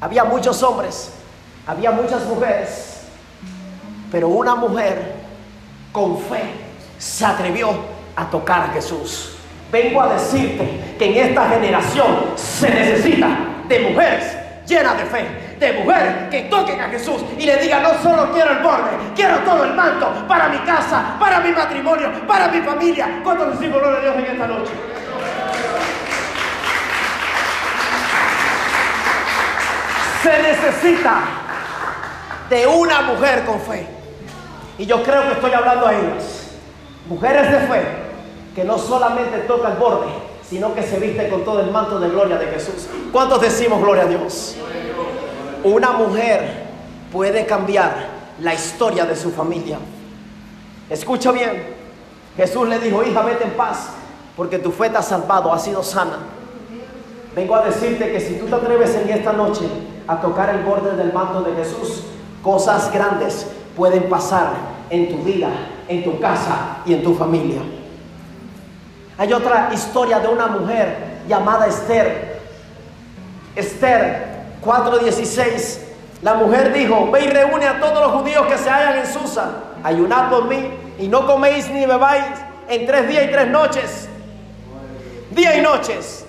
Había 0.00 0.24
muchos 0.24 0.62
hombres, 0.62 1.12
había 1.66 1.90
muchas 1.90 2.24
mujeres, 2.24 3.02
pero 4.10 4.28
una 4.28 4.54
mujer 4.54 5.14
con 5.92 6.18
fe 6.18 6.42
se 6.98 7.24
atrevió 7.24 7.70
a 8.14 8.28
tocar 8.28 8.62
a 8.62 8.68
Jesús. 8.68 9.36
Vengo 9.70 10.00
a 10.00 10.14
decirte 10.14 10.96
que 10.98 11.06
en 11.06 11.28
esta 11.28 11.48
generación 11.48 12.32
se 12.36 12.70
necesita 12.70 13.28
de 13.68 13.80
mujeres 13.80 14.36
llenas 14.66 14.98
de 14.98 15.04
fe, 15.06 15.26
de 15.58 15.72
mujeres 15.72 16.14
que 16.30 16.42
toquen 16.42 16.80
a 16.80 16.88
Jesús 16.88 17.22
y 17.38 17.46
le 17.46 17.56
digan, 17.56 17.82
no 17.82 17.94
solo 18.02 18.30
quiero 18.32 18.52
el 18.52 18.58
borde, 18.58 18.90
quiero 19.14 19.38
todo 19.38 19.64
el 19.64 19.74
manto 19.74 20.12
para 20.28 20.48
mi 20.48 20.58
casa, 20.58 21.16
para 21.18 21.40
mi 21.40 21.52
matrimonio, 21.52 22.10
para 22.26 22.48
mi 22.48 22.60
familia. 22.60 23.20
¿Cuántos 23.24 23.58
decimos 23.58 23.80
gloria 23.80 23.98
a 23.98 24.02
Dios 24.02 24.16
en 24.16 24.24
esta 24.24 24.46
noche? 24.46 24.72
Se 30.22 30.42
necesita 30.42 31.20
de 32.50 32.66
una 32.66 33.02
mujer 33.02 33.44
con 33.44 33.60
fe. 33.60 33.86
Y 34.78 34.84
yo 34.84 35.02
creo 35.02 35.22
que 35.22 35.32
estoy 35.32 35.52
hablando 35.52 35.86
a 35.86 35.94
ellas. 35.94 36.50
Mujeres 37.08 37.50
de 37.50 37.58
fe 37.60 37.82
que 38.54 38.64
no 38.64 38.78
solamente 38.78 39.38
toca 39.40 39.68
el 39.68 39.76
borde, 39.76 40.08
sino 40.48 40.74
que 40.74 40.82
se 40.82 40.98
viste 40.98 41.28
con 41.28 41.44
todo 41.44 41.60
el 41.60 41.70
manto 41.70 41.98
de 41.98 42.08
gloria 42.08 42.36
de 42.36 42.46
Jesús. 42.46 42.88
¿Cuántos 43.12 43.40
decimos 43.40 43.80
gloria 43.80 44.04
a 44.04 44.06
Dios? 44.06 44.56
Una 45.66 45.90
mujer 45.90 46.48
puede 47.10 47.44
cambiar 47.44 47.92
la 48.40 48.54
historia 48.54 49.04
de 49.04 49.16
su 49.16 49.32
familia. 49.32 49.78
Escucha 50.88 51.32
bien. 51.32 51.74
Jesús 52.36 52.68
le 52.68 52.78
dijo, 52.78 53.02
hija, 53.02 53.20
vete 53.22 53.42
en 53.42 53.50
paz, 53.50 53.88
porque 54.36 54.60
tu 54.60 54.70
fe 54.70 54.90
te 54.90 54.98
ha 54.98 55.02
salvado, 55.02 55.52
ha 55.52 55.58
sido 55.58 55.82
sana. 55.82 56.18
Vengo 57.34 57.56
a 57.56 57.64
decirte 57.64 58.12
que 58.12 58.20
si 58.20 58.34
tú 58.34 58.46
te 58.46 58.54
atreves 58.54 58.94
en 58.94 59.08
esta 59.08 59.32
noche 59.32 59.64
a 60.06 60.20
tocar 60.20 60.50
el 60.50 60.62
borde 60.62 60.94
del 60.96 61.12
manto 61.12 61.42
de 61.42 61.56
Jesús, 61.56 62.04
cosas 62.44 62.92
grandes 62.92 63.48
pueden 63.74 64.08
pasar 64.08 64.52
en 64.88 65.08
tu 65.08 65.16
vida, 65.24 65.48
en 65.88 66.04
tu 66.04 66.20
casa 66.20 66.76
y 66.86 66.94
en 66.94 67.02
tu 67.02 67.12
familia. 67.16 67.62
Hay 69.18 69.32
otra 69.32 69.70
historia 69.74 70.20
de 70.20 70.28
una 70.28 70.46
mujer 70.46 71.22
llamada 71.26 71.66
Esther. 71.66 72.38
Esther 73.56 74.35
4:16. 74.66 75.78
La 76.22 76.34
mujer 76.34 76.72
dijo, 76.72 77.10
ve 77.10 77.24
y 77.24 77.28
reúne 77.28 77.66
a 77.66 77.78
todos 77.78 78.00
los 78.00 78.20
judíos 78.20 78.46
que 78.46 78.58
se 78.58 78.68
hallan 78.68 78.98
en 78.98 79.06
Susa, 79.06 79.50
ayunad 79.84 80.30
por 80.30 80.46
mí 80.46 80.70
y 80.98 81.08
no 81.08 81.26
coméis 81.26 81.70
ni 81.70 81.86
bebáis 81.86 82.24
en 82.68 82.86
tres 82.86 83.08
días 83.08 83.24
y 83.24 83.28
tres 83.28 83.48
noches. 83.48 84.08
Día 85.30 85.56
y 85.56 85.62
noches. 85.62 86.24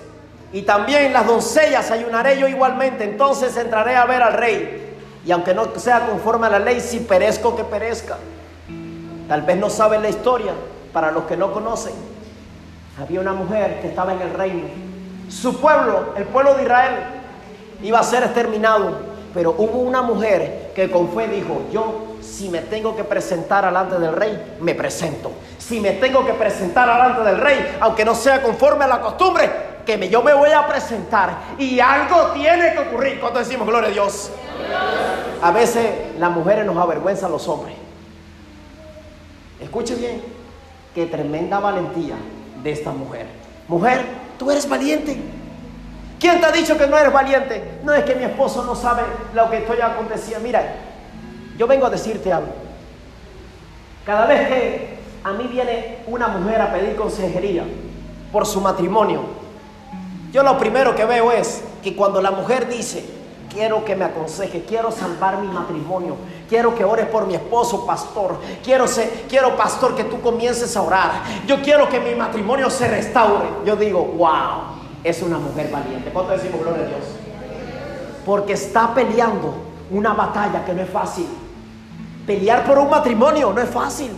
Y 0.52 0.62
también 0.62 1.12
las 1.12 1.26
doncellas 1.26 1.90
ayunaré 1.90 2.38
yo 2.38 2.48
igualmente. 2.48 3.04
Entonces 3.04 3.56
entraré 3.56 3.96
a 3.96 4.04
ver 4.04 4.22
al 4.22 4.34
rey. 4.34 4.96
Y 5.24 5.32
aunque 5.32 5.54
no 5.54 5.66
sea 5.76 6.06
conforme 6.06 6.46
a 6.46 6.50
la 6.50 6.58
ley, 6.58 6.80
si 6.80 7.00
perezco 7.00 7.56
que 7.56 7.64
perezca. 7.64 8.16
Tal 9.28 9.42
vez 9.42 9.56
no 9.56 9.68
saben 9.68 10.02
la 10.02 10.08
historia 10.08 10.52
para 10.92 11.10
los 11.10 11.24
que 11.24 11.36
no 11.36 11.52
conocen. 11.52 11.92
Había 13.00 13.20
una 13.20 13.32
mujer 13.32 13.80
que 13.80 13.88
estaba 13.88 14.12
en 14.12 14.22
el 14.22 14.34
reino. 14.34 14.68
Su 15.28 15.60
pueblo, 15.60 16.14
el 16.16 16.24
pueblo 16.24 16.54
de 16.54 16.62
Israel, 16.62 16.94
iba 17.82 17.98
a 17.98 18.02
ser 18.02 18.22
exterminado. 18.22 19.18
Pero 19.34 19.54
hubo 19.58 19.78
una 19.78 20.02
mujer 20.02 20.72
que 20.74 20.90
con 20.90 21.10
fe 21.12 21.28
dijo, 21.28 21.62
yo 21.72 22.08
si 22.20 22.48
me 22.48 22.60
tengo 22.60 22.94
que 22.96 23.04
presentar 23.04 23.64
delante 23.64 23.98
del 23.98 24.12
rey, 24.12 24.56
me 24.60 24.74
presento. 24.74 25.32
Si 25.58 25.80
me 25.80 25.92
tengo 25.92 26.24
que 26.24 26.34
presentar 26.34 26.88
delante 26.88 27.22
del 27.22 27.40
rey, 27.40 27.76
aunque 27.80 28.04
no 28.04 28.14
sea 28.14 28.42
conforme 28.42 28.84
a 28.84 28.88
la 28.88 29.00
costumbre, 29.00 29.50
que 29.84 30.08
yo 30.08 30.22
me 30.22 30.34
voy 30.34 30.50
a 30.50 30.66
presentar. 30.66 31.38
Y 31.58 31.80
algo 31.80 32.32
tiene 32.32 32.74
que 32.74 32.78
ocurrir. 32.80 33.20
cuando 33.20 33.38
decimos 33.38 33.66
gloria 33.66 33.88
a 33.88 33.92
Dios? 33.92 34.30
A 35.42 35.50
veces 35.50 35.86
las 36.18 36.30
mujeres 36.30 36.66
nos 36.66 36.76
avergüenzan 36.76 37.30
los 37.32 37.48
hombres. 37.48 37.74
Escuche 39.60 39.94
bien, 39.94 40.22
qué 40.94 41.06
tremenda 41.06 41.58
valentía 41.58 42.16
de 42.62 42.70
esta 42.70 42.90
mujer. 42.90 43.26
Mujer, 43.66 44.04
tú 44.38 44.50
eres 44.50 44.68
valiente. 44.68 45.18
¿Quién 46.18 46.40
te 46.40 46.46
ha 46.46 46.52
dicho 46.52 46.76
que 46.76 46.86
no 46.86 46.98
eres 46.98 47.12
valiente? 47.12 47.78
No 47.84 47.94
es 47.94 48.04
que 48.04 48.14
mi 48.14 48.24
esposo 48.24 48.64
no 48.64 48.74
sabe 48.74 49.02
lo 49.34 49.48
que 49.50 49.58
estoy 49.58 49.80
aconteciendo. 49.80 50.44
Mira, 50.44 50.74
yo 51.56 51.66
vengo 51.66 51.86
a 51.86 51.90
decirte 51.90 52.32
algo. 52.32 52.52
Cada 54.04 54.26
vez 54.26 54.48
que 54.48 54.98
a 55.22 55.32
mí 55.32 55.46
viene 55.46 55.98
una 56.06 56.28
mujer 56.28 56.60
a 56.60 56.72
pedir 56.72 56.96
consejería 56.96 57.64
por 58.32 58.46
su 58.46 58.60
matrimonio, 58.60 59.22
yo 60.32 60.42
lo 60.42 60.58
primero 60.58 60.94
que 60.94 61.04
veo 61.04 61.30
es 61.30 61.62
que 61.82 61.94
cuando 61.94 62.20
la 62.20 62.30
mujer 62.30 62.68
dice, 62.68 63.04
quiero 63.48 63.84
que 63.84 63.96
me 63.96 64.04
aconseje, 64.04 64.64
quiero 64.64 64.90
salvar 64.90 65.38
mi 65.38 65.48
matrimonio, 65.48 66.16
quiero 66.48 66.74
que 66.74 66.84
ores 66.84 67.06
por 67.06 67.26
mi 67.26 67.34
esposo, 67.34 67.86
pastor, 67.86 68.38
quiero, 68.62 68.86
ser, 68.86 69.24
quiero 69.28 69.56
pastor 69.56 69.94
que 69.94 70.04
tú 70.04 70.20
comiences 70.20 70.76
a 70.76 70.82
orar, 70.82 71.10
yo 71.46 71.62
quiero 71.62 71.88
que 71.88 72.00
mi 72.00 72.14
matrimonio 72.14 72.70
se 72.70 72.88
restaure. 72.88 73.48
Yo 73.64 73.76
digo, 73.76 74.02
wow, 74.02 74.77
es 75.04 75.22
una 75.22 75.38
mujer 75.38 75.70
valiente. 75.70 76.10
¿Cuánto 76.10 76.32
decimos 76.32 76.60
gloria 76.60 76.84
a 76.84 76.88
Dios? 76.88 77.04
Porque 78.24 78.52
está 78.54 78.94
peleando 78.94 79.54
una 79.90 80.12
batalla 80.12 80.64
que 80.64 80.72
no 80.72 80.82
es 80.82 80.90
fácil. 80.90 81.26
Pelear 82.26 82.64
por 82.64 82.78
un 82.78 82.90
matrimonio 82.90 83.52
no 83.52 83.60
es 83.60 83.70
fácil. 83.70 84.10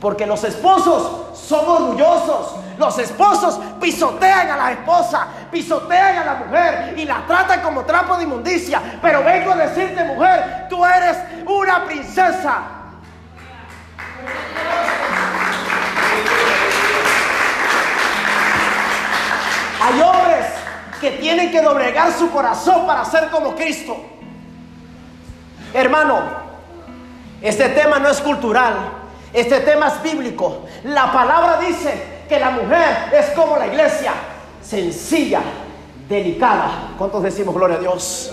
Porque 0.00 0.26
los 0.26 0.44
esposos 0.44 1.36
son 1.38 1.66
orgullosos. 1.66 2.56
Los 2.78 2.98
esposos 2.98 3.58
pisotean 3.80 4.50
a 4.50 4.56
la 4.56 4.72
esposa, 4.72 5.26
pisotean 5.50 6.18
a 6.18 6.24
la 6.24 6.34
mujer 6.34 6.94
y 6.98 7.06
la 7.06 7.26
tratan 7.26 7.62
como 7.62 7.84
trapo 7.84 8.16
de 8.18 8.24
inmundicia. 8.24 8.82
Pero 9.00 9.24
vengo 9.24 9.52
a 9.52 9.56
decirte, 9.56 10.04
mujer, 10.04 10.66
tú 10.68 10.84
eres 10.84 11.16
una 11.46 11.84
princesa. 11.86 12.62
Que 21.00 21.10
tienen 21.12 21.50
que 21.50 21.62
doblegar 21.62 22.12
su 22.12 22.30
corazón 22.30 22.86
para 22.86 23.04
ser 23.04 23.28
como 23.30 23.54
Cristo. 23.54 23.96
Hermano, 25.74 26.20
este 27.42 27.68
tema 27.70 27.98
no 27.98 28.08
es 28.08 28.20
cultural, 28.20 28.74
este 29.32 29.60
tema 29.60 29.88
es 29.88 30.02
bíblico. 30.02 30.64
La 30.84 31.12
palabra 31.12 31.58
dice 31.60 32.24
que 32.28 32.40
la 32.40 32.50
mujer 32.50 33.12
es 33.12 33.26
como 33.30 33.56
la 33.56 33.66
iglesia, 33.66 34.12
sencilla, 34.62 35.40
delicada. 36.08 36.94
¿Cuántos 36.96 37.22
decimos 37.22 37.54
gloria 37.54 37.76
a 37.76 37.80
Dios? 37.80 38.32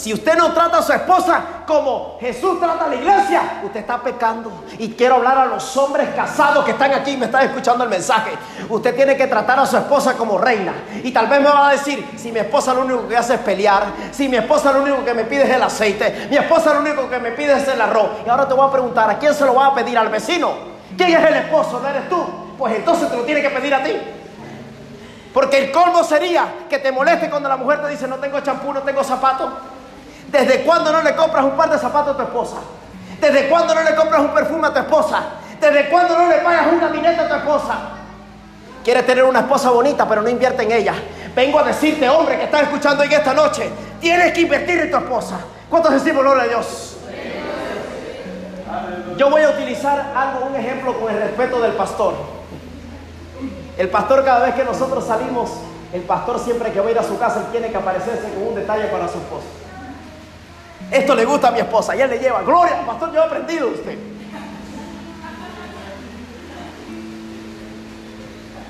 Si 0.00 0.14
usted 0.14 0.34
no 0.34 0.50
trata 0.54 0.78
a 0.78 0.82
su 0.82 0.94
esposa 0.94 1.42
como 1.66 2.16
Jesús 2.18 2.58
trata 2.58 2.86
a 2.86 2.88
la 2.88 2.94
iglesia, 2.94 3.60
usted 3.62 3.80
está 3.80 3.98
pecando. 3.98 4.50
Y 4.78 4.92
quiero 4.92 5.16
hablar 5.16 5.36
a 5.36 5.44
los 5.44 5.76
hombres 5.76 6.08
casados 6.16 6.64
que 6.64 6.70
están 6.70 6.94
aquí 6.94 7.10
y 7.10 7.16
me 7.18 7.26
están 7.26 7.44
escuchando 7.44 7.84
el 7.84 7.90
mensaje. 7.90 8.30
Usted 8.70 8.96
tiene 8.96 9.14
que 9.14 9.26
tratar 9.26 9.60
a 9.60 9.66
su 9.66 9.76
esposa 9.76 10.14
como 10.14 10.38
reina. 10.38 10.72
Y 11.04 11.10
tal 11.10 11.26
vez 11.26 11.42
me 11.42 11.50
va 11.50 11.68
a 11.68 11.72
decir, 11.72 12.12
si 12.16 12.32
mi 12.32 12.38
esposa 12.38 12.72
lo 12.72 12.80
único 12.80 13.06
que 13.06 13.14
hace 13.14 13.34
es 13.34 13.40
pelear, 13.40 13.88
si 14.10 14.26
mi 14.26 14.38
esposa 14.38 14.72
lo 14.72 14.80
único 14.80 15.04
que 15.04 15.12
me 15.12 15.24
pide 15.24 15.42
es 15.42 15.50
el 15.50 15.62
aceite, 15.62 16.28
mi 16.30 16.38
esposa 16.38 16.72
lo 16.72 16.80
único 16.80 17.10
que 17.10 17.18
me 17.18 17.32
pide 17.32 17.58
es 17.58 17.68
el 17.68 17.78
arroz. 17.78 18.08
Y 18.24 18.30
ahora 18.30 18.48
te 18.48 18.54
voy 18.54 18.66
a 18.66 18.72
preguntar, 18.72 19.10
¿a 19.10 19.18
quién 19.18 19.34
se 19.34 19.44
lo 19.44 19.54
va 19.54 19.66
a 19.66 19.74
pedir? 19.74 19.98
¿Al 19.98 20.08
vecino? 20.08 20.50
¿Quién 20.96 21.10
es 21.10 21.28
el 21.28 21.34
esposo? 21.34 21.78
¿No 21.78 21.86
eres 21.86 22.08
tú? 22.08 22.24
Pues 22.56 22.74
entonces 22.74 23.10
te 23.10 23.18
lo 23.18 23.24
tiene 23.24 23.42
que 23.42 23.50
pedir 23.50 23.74
a 23.74 23.84
ti. 23.84 23.92
Porque 25.34 25.58
el 25.58 25.70
colmo 25.70 26.02
sería 26.04 26.46
que 26.70 26.78
te 26.78 26.90
moleste 26.90 27.28
cuando 27.28 27.50
la 27.50 27.58
mujer 27.58 27.82
te 27.82 27.88
dice 27.88 28.08
no 28.08 28.16
tengo 28.16 28.40
champú, 28.40 28.72
no 28.72 28.80
tengo 28.80 29.04
zapatos. 29.04 29.50
¿Desde 30.30 30.62
cuándo 30.62 30.92
no 30.92 31.02
le 31.02 31.14
compras 31.16 31.44
un 31.44 31.56
par 31.56 31.70
de 31.70 31.78
zapatos 31.78 32.14
a 32.14 32.16
tu 32.16 32.22
esposa? 32.22 32.56
¿Desde 33.20 33.48
cuándo 33.48 33.74
no 33.74 33.82
le 33.82 33.94
compras 33.94 34.20
un 34.20 34.28
perfume 34.28 34.68
a 34.68 34.72
tu 34.72 34.78
esposa? 34.78 35.22
¿Desde 35.60 35.88
cuándo 35.88 36.16
no 36.16 36.28
le 36.28 36.36
pagas 36.36 36.72
un 36.72 36.80
gabinete 36.80 37.20
a 37.20 37.28
tu 37.28 37.34
esposa? 37.34 37.78
Quieres 38.84 39.04
tener 39.04 39.24
una 39.24 39.40
esposa 39.40 39.70
bonita, 39.70 40.08
pero 40.08 40.22
no 40.22 40.28
invierte 40.28 40.62
en 40.62 40.72
ella. 40.72 40.94
Vengo 41.34 41.58
a 41.58 41.64
decirte, 41.64 42.08
hombre, 42.08 42.38
que 42.38 42.44
estás 42.44 42.62
escuchando 42.62 43.02
en 43.02 43.12
esta 43.12 43.34
noche, 43.34 43.68
tienes 44.00 44.32
que 44.32 44.42
invertir 44.42 44.78
en 44.78 44.90
tu 44.90 44.96
esposa. 44.96 45.38
¿Cuántos 45.68 45.92
decimos 45.92 46.22
gloria 46.22 46.44
a 46.44 46.48
Dios? 46.48 46.96
Yo 49.16 49.28
voy 49.28 49.42
a 49.42 49.50
utilizar 49.50 50.12
algo, 50.16 50.46
un 50.46 50.56
ejemplo 50.56 50.98
con 50.98 51.12
el 51.12 51.20
respeto 51.20 51.60
del 51.60 51.72
pastor. 51.72 52.14
El 53.76 53.88
pastor 53.88 54.24
cada 54.24 54.46
vez 54.46 54.54
que 54.54 54.64
nosotros 54.64 55.06
salimos, 55.06 55.50
el 55.92 56.02
pastor 56.02 56.38
siempre 56.38 56.72
que 56.72 56.80
va 56.80 56.88
a 56.88 56.90
ir 56.92 56.98
a 56.98 57.02
su 57.02 57.18
casa, 57.18 57.40
él 57.40 57.46
tiene 57.50 57.70
que 57.70 57.76
aparecerse 57.76 58.32
con 58.32 58.48
un 58.48 58.54
detalle 58.54 58.84
para 58.84 59.08
su 59.08 59.18
esposa. 59.18 59.59
Esto 60.90 61.14
le 61.14 61.24
gusta 61.24 61.48
a 61.48 61.50
mi 61.52 61.60
esposa 61.60 61.94
él 61.94 62.10
le 62.10 62.18
lleva, 62.18 62.42
gloria, 62.42 62.84
pastor, 62.84 63.12
yo 63.12 63.20
he 63.20 63.24
aprendido 63.24 63.68
de 63.68 63.74
usted. 63.74 63.98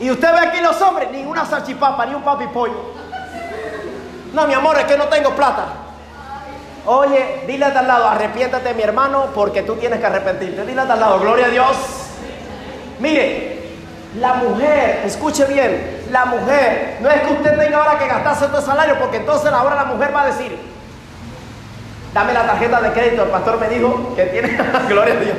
Y 0.01 0.11
usted 0.11 0.33
ve 0.33 0.39
aquí 0.39 0.61
los 0.61 0.81
hombres, 0.81 1.11
ni 1.13 1.25
una 1.25 1.45
salchipapa, 1.45 2.07
ni 2.07 2.15
un 2.15 2.23
papi 2.23 2.47
pollo. 2.49 2.95
No, 4.33 4.47
mi 4.47 4.55
amor, 4.55 4.79
es 4.79 4.85
que 4.85 4.97
no 4.97 5.05
tengo 5.09 5.31
plata. 5.31 5.67
Oye, 6.87 7.45
dile 7.47 7.67
al 7.67 7.87
lado, 7.87 8.09
arrepiéntate 8.09 8.73
mi 8.73 8.83
hermano, 8.83 9.27
porque 9.35 9.63
tú 9.63 9.77
tienes 9.77 10.01
que 10.01 10.07
arrepentirte. 10.07 10.65
Dile 10.65 10.81
al 10.81 10.89
lado, 10.89 11.21
gloria 11.21 11.47
a 11.47 11.51
Dios. 11.51 11.77
Mire, 12.99 13.61
la 14.19 14.35
mujer, 14.35 15.03
escuche 15.05 15.45
bien, 15.45 16.07
la 16.11 16.25
mujer, 16.25 16.99
no 17.01 17.11
es 17.11 17.21
que 17.21 17.33
usted 17.35 17.59
tenga 17.59 17.79
ahora 17.79 17.99
que 17.99 18.07
gastarse 18.07 18.47
todo 18.47 18.63
salario, 18.63 18.99
porque 18.99 19.19
entonces 19.19 19.53
ahora 19.53 19.75
la 19.75 19.85
mujer 19.85 20.15
va 20.15 20.23
a 20.23 20.27
decir, 20.27 20.70
Dame 22.13 22.33
la 22.33 22.47
tarjeta 22.47 22.81
de 22.81 22.93
crédito. 22.93 23.23
El 23.23 23.31
pastor 23.31 23.61
me 23.61 23.69
dijo 23.69 24.15
que 24.17 24.25
tiene, 24.27 24.59
gloria 24.89 25.15
a 25.15 25.19
Dios. 25.19 25.37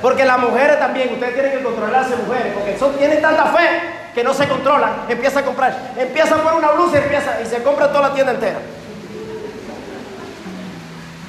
Porque 0.00 0.24
las 0.24 0.38
mujeres 0.38 0.78
también, 0.78 1.12
ustedes 1.12 1.34
tienen 1.34 1.52
que 1.52 1.62
controlarse 1.62 2.16
mujeres, 2.16 2.52
porque 2.54 2.78
son, 2.78 2.94
tienen 2.94 3.20
tanta 3.20 3.46
fe 3.46 3.80
que 4.14 4.22
no 4.22 4.32
se 4.32 4.46
controlan. 4.48 4.92
Empieza 5.08 5.40
a 5.40 5.44
comprar, 5.44 5.76
empieza 5.96 6.34
a 6.34 6.38
poner 6.38 6.58
una 6.58 6.70
blusa 6.70 6.98
y 6.98 7.02
empieza 7.02 7.40
y 7.42 7.46
se 7.46 7.62
compra 7.62 7.88
toda 7.88 8.08
la 8.08 8.14
tienda 8.14 8.32
entera. 8.32 8.58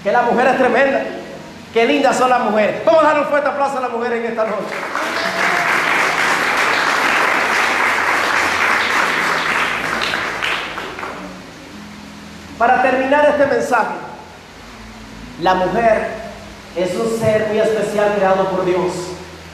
Que 0.03 0.11
la 0.11 0.21
mujer 0.21 0.47
es 0.47 0.57
tremenda. 0.57 1.01
Qué 1.73 1.85
lindas 1.85 2.15
son 2.15 2.29
las 2.29 2.39
mujeres. 2.41 2.83
Vamos 2.85 3.03
a 3.03 3.07
dar 3.07 3.19
un 3.19 3.25
fuerte 3.25 3.49
aplauso 3.49 3.77
a 3.77 3.81
las 3.81 3.91
mujeres 3.91 4.23
en 4.23 4.31
esta 4.31 4.45
noche. 4.45 4.75
Para 12.59 12.81
terminar 12.81 13.25
este 13.25 13.45
mensaje, 13.45 13.95
la 15.41 15.53
mujer 15.53 16.09
es 16.75 16.93
un 16.93 17.17
ser 17.17 17.47
muy 17.47 17.57
especial 17.57 18.15
creado 18.17 18.49
por 18.49 18.65
Dios 18.65 18.91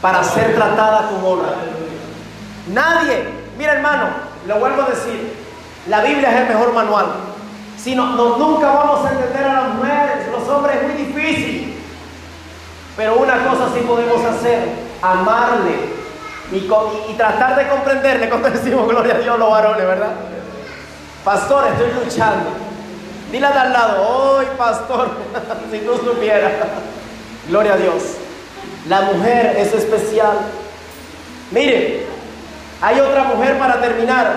para 0.01 0.23
ser 0.23 0.55
tratada 0.55 1.09
con 1.09 1.23
honra. 1.23 1.53
Nadie, 2.73 3.25
mira 3.59 3.73
hermano, 3.73 4.07
lo 4.47 4.57
vuelvo 4.57 4.81
a 4.81 4.87
decir, 4.87 5.35
la 5.87 6.01
Biblia 6.01 6.31
es 6.31 6.41
el 6.41 6.47
mejor 6.47 6.73
manual. 6.73 7.05
Si 7.77 7.93
no, 7.93 8.07
nunca 8.37 8.71
vamos 8.71 9.05
a 9.05 9.11
entender 9.11 9.45
a 9.45 9.53
las 9.53 9.73
mujeres, 9.75 10.27
los 10.31 10.49
hombres 10.49 10.77
es 10.77 10.83
muy 10.83 11.05
difícil. 11.05 11.79
Pero 12.97 13.17
una 13.17 13.37
cosa 13.45 13.69
sí 13.71 13.81
podemos 13.81 14.25
hacer, 14.25 14.67
amarle 15.03 15.75
y, 16.51 17.13
tratar 17.13 17.55
de 17.55 17.67
comprenderle, 17.67 18.29
como 18.29 18.49
decimos, 18.49 18.87
gloria 18.87 19.13
a 19.13 19.19
Dios 19.19 19.37
los 19.37 19.51
varones, 19.51 19.85
¿verdad? 19.85 20.11
Pastor, 21.23 21.67
estoy 21.67 22.03
luchando. 22.03 22.65
Dile 23.31 23.47
al 23.47 23.73
lado, 23.73 24.39
¡ay, 24.39 24.47
pastor! 24.57 25.09
si 25.71 25.79
tú 25.79 25.97
supieras. 25.97 26.51
Gloria 27.47 27.73
a 27.73 27.77
Dios. 27.77 28.03
La 28.87 29.01
mujer 29.01 29.55
es 29.57 29.73
especial. 29.73 30.37
Mire, 31.51 32.05
hay 32.81 32.99
otra 32.99 33.23
mujer 33.23 33.57
para 33.57 33.81
terminar. 33.81 34.33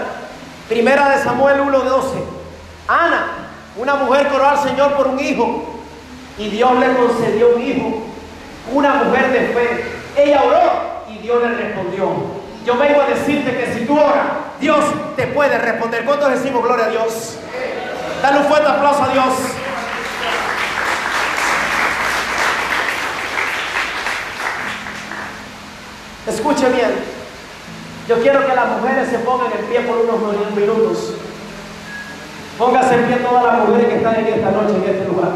Primera 0.69 1.11
de 1.11 1.23
Samuel 1.23 1.61
1:12. 1.61 2.03
Ana, 2.89 3.27
una 3.77 3.95
mujer 3.97 4.29
coró 4.29 4.49
al 4.49 4.59
Señor 4.59 4.95
por 4.95 5.09
un 5.09 5.21
hijo 5.21 5.81
y 6.39 6.49
Dios 6.49 6.79
le 6.79 6.95
concedió 6.95 7.57
un 7.57 7.63
hijo. 7.63 8.03
Una 8.73 8.95
mujer 8.95 9.33
de 9.33 9.41
fe. 9.49 9.85
Ella 10.17 10.43
oró 10.43 11.05
y 11.11 11.19
Dios 11.19 11.43
le 11.43 11.55
respondió. 11.55 12.09
Yo 12.65 12.77
vengo 12.77 13.01
a 13.01 13.07
decirte 13.07 13.57
que 13.57 13.73
si 13.73 13.87
tú 13.87 13.99
oras, 13.99 14.27
Dios 14.61 14.85
te 15.17 15.27
puede 15.29 15.57
responder. 15.59 16.05
¿Cuántos 16.05 16.31
decimos 16.31 16.63
gloria 16.63 16.87
a 16.87 16.91
Dios? 16.91 17.39
Dale 18.23 18.39
un 18.39 18.45
fuerte 18.47 18.69
aplauso 18.69 19.03
a 19.05 19.09
Dios. 19.09 19.35
Escuche 26.27 26.69
bien. 26.71 26.91
Yo 28.09 28.21
quiero 28.21 28.47
que 28.47 28.55
las 28.55 28.69
mujeres 28.69 29.09
se 29.09 29.19
pongan 29.19 29.53
en 29.53 29.67
pie 29.67 29.81
por 29.81 29.99
unos 29.99 30.55
minutos. 30.55 31.15
Póngase 32.59 32.95
en 32.95 33.05
pie 33.05 33.17
todas 33.19 33.45
las 33.45 33.69
mujeres 33.69 33.89
que 33.89 33.97
están 33.97 34.17
en 34.17 34.27
esta 34.27 34.51
noche, 34.51 34.75
en 34.75 34.95
este 34.95 35.05
lugar. 35.05 35.33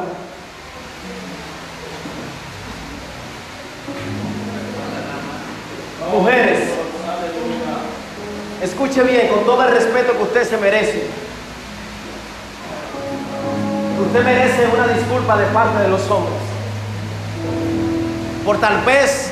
Mujeres, 6.12 6.58
escuche 8.60 9.02
bien, 9.02 9.28
con 9.28 9.44
todo 9.44 9.62
el 9.66 9.72
respeto 9.72 10.12
que 10.16 10.22
usted 10.24 10.48
se 10.48 10.58
merece. 10.58 11.21
Usted 14.06 14.24
merece 14.24 14.68
una 14.74 14.88
disculpa 14.88 15.36
de 15.36 15.46
parte 15.46 15.82
de 15.82 15.88
los 15.88 16.10
hombres 16.10 16.52
por 18.44 18.58
tal 18.58 18.82
vez 18.84 19.30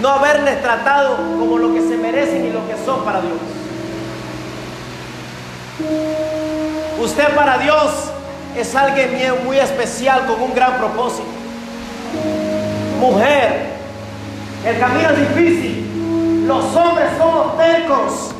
no 0.00 0.08
haberles 0.08 0.60
tratado 0.62 1.16
como 1.16 1.58
lo 1.58 1.72
que 1.72 1.80
se 1.80 1.96
merecen 1.96 2.46
y 2.46 2.50
lo 2.50 2.66
que 2.66 2.74
son 2.84 3.04
para 3.04 3.20
Dios. 3.20 3.38
Usted 7.00 7.34
para 7.34 7.58
Dios 7.58 7.92
es 8.56 8.74
alguien 8.74 9.10
muy 9.44 9.58
especial 9.58 10.26
con 10.26 10.40
un 10.42 10.54
gran 10.54 10.78
propósito. 10.78 11.24
Mujer, 13.00 13.66
el 14.66 14.78
camino 14.78 15.10
es 15.10 15.28
difícil. 15.28 16.44
Los 16.46 16.64
hombres 16.76 17.08
somos 17.18 17.56
tercos. 17.56 18.30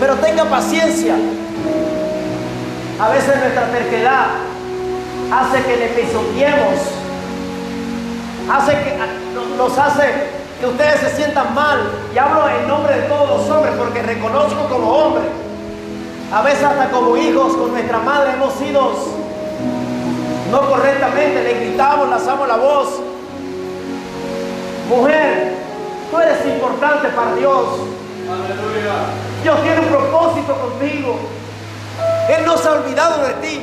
Pero 0.00 0.14
tenga 0.16 0.44
paciencia. 0.44 1.16
A 3.00 3.08
veces 3.08 3.36
nuestra 3.36 3.70
terquedad 3.70 4.26
hace 5.32 5.62
que 5.64 5.76
le 5.76 5.88
pisoteemos, 5.88 6.78
hace 8.50 8.72
que 8.72 8.98
nos 9.56 9.78
hace 9.78 10.02
que 10.60 10.66
ustedes 10.66 11.00
se 11.00 11.16
sientan 11.16 11.54
mal. 11.54 11.80
Y 12.14 12.18
hablo 12.18 12.48
en 12.48 12.68
nombre 12.68 12.94
de 12.94 13.02
todos 13.02 13.28
los 13.28 13.50
hombres 13.50 13.74
porque 13.76 14.02
reconozco 14.02 14.68
como 14.68 14.92
hombre. 14.92 15.24
A 16.32 16.42
veces 16.42 16.64
hasta 16.64 16.90
como 16.90 17.16
hijos 17.16 17.56
con 17.56 17.72
nuestra 17.72 17.98
madre 17.98 18.32
hemos 18.32 18.54
sido 18.54 18.92
no 20.52 20.60
correctamente, 20.68 21.42
le 21.42 21.54
gritamos, 21.64 22.10
lanzamos 22.10 22.46
la 22.46 22.56
voz. 22.56 23.00
Mujer, 24.88 25.54
tú 26.10 26.18
eres 26.20 26.46
importante 26.46 27.08
para 27.08 27.34
Dios. 27.34 27.64
Dios 29.42 29.62
tiene 29.62 29.80
un 29.80 29.86
propósito 29.86 30.54
contigo. 30.54 31.18
Él 32.32 32.46
no 32.46 32.56
se 32.56 32.68
ha 32.68 32.72
olvidado 32.72 33.26
de 33.26 33.34
ti. 33.34 33.62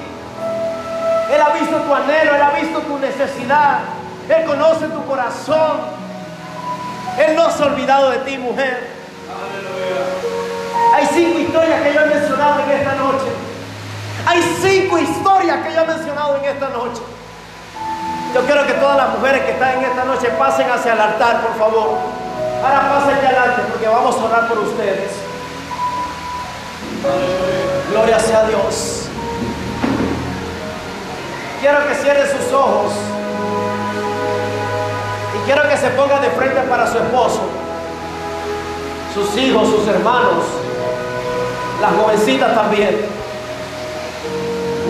Él 1.31 1.41
ha 1.41 1.49
visto 1.49 1.75
tu 1.75 1.93
anhelo, 1.93 2.35
Él 2.35 2.41
ha 2.41 2.51
visto 2.51 2.79
tu 2.81 2.99
necesidad. 2.99 3.79
Él 4.29 4.45
conoce 4.45 4.87
tu 4.87 5.03
corazón. 5.05 5.79
Él 7.17 7.35
no 7.35 7.49
se 7.49 7.63
ha 7.63 7.65
olvidado 7.65 8.11
de 8.11 8.17
ti, 8.19 8.37
mujer. 8.37 8.87
Hay 10.93 11.07
cinco 11.13 11.39
historias 11.39 11.81
que 11.81 11.93
yo 11.93 12.01
he 12.01 12.05
mencionado 12.05 12.59
en 12.59 12.69
esta 12.71 12.93
noche. 12.95 13.25
Hay 14.27 14.57
cinco 14.61 14.97
historias 14.99 15.65
que 15.65 15.73
yo 15.73 15.81
he 15.81 15.87
mencionado 15.87 16.37
en 16.37 16.45
esta 16.45 16.69
noche. 16.69 17.01
Yo 18.35 18.41
quiero 18.45 18.67
que 18.67 18.73
todas 18.73 18.97
las 18.97 19.09
mujeres 19.17 19.41
que 19.45 19.51
están 19.51 19.79
en 19.79 19.85
esta 19.85 20.03
noche 20.03 20.27
pasen 20.37 20.69
hacia 20.69 20.93
el 20.93 21.01
altar, 21.01 21.41
por 21.41 21.57
favor. 21.57 21.97
Ahora 22.63 22.89
pasen 22.89 23.25
adelante 23.25 23.61
porque 23.71 23.87
vamos 23.87 24.15
a 24.15 24.25
orar 24.25 24.47
por 24.47 24.59
ustedes. 24.59 25.11
Gloria 27.91 28.19
sea 28.19 28.43
Dios. 28.43 29.05
Quiero 31.59 31.87
que 31.87 31.95
cierre 31.95 32.23
sus 32.25 32.53
ojos. 32.53 32.93
Y 35.35 35.45
quiero 35.45 35.67
que 35.67 35.75
se 35.75 35.89
ponga 35.91 36.19
de 36.19 36.29
frente 36.29 36.61
para 36.61 36.85
su 36.85 36.97
esposo, 36.97 37.41
sus 39.13 39.35
hijos, 39.37 39.69
sus 39.69 39.87
hermanos, 39.87 40.45
las 41.81 41.91
jovencitas 41.93 42.53
también. 42.53 43.05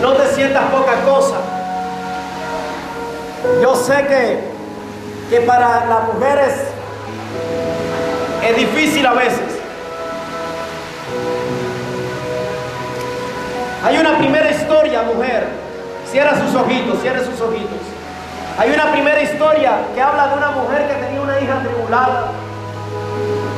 No 0.02 0.12
te 0.12 0.34
sientas 0.34 0.64
poca 0.70 1.00
cosa. 1.02 1.36
Yo 3.62 3.74
sé 3.74 4.06
que, 4.06 4.50
que 5.30 5.40
para 5.46 5.86
las 5.86 6.14
mujeres 6.14 6.54
es 8.46 8.56
difícil 8.56 9.06
a 9.06 9.14
veces. 9.14 9.59
Hay 13.82 13.96
una 13.96 14.18
primera 14.18 14.50
historia, 14.50 15.02
mujer. 15.02 15.48
Cierra 16.10 16.38
sus 16.38 16.54
ojitos, 16.54 17.00
cierra 17.00 17.20
sus 17.24 17.40
ojitos. 17.40 17.78
Hay 18.58 18.72
una 18.72 18.92
primera 18.92 19.22
historia 19.22 19.78
que 19.94 20.02
habla 20.02 20.28
de 20.28 20.34
una 20.36 20.50
mujer 20.50 20.86
que 20.86 20.94
tenía 20.94 21.20
una 21.20 21.40
hija 21.40 21.60
tribulada. 21.60 22.26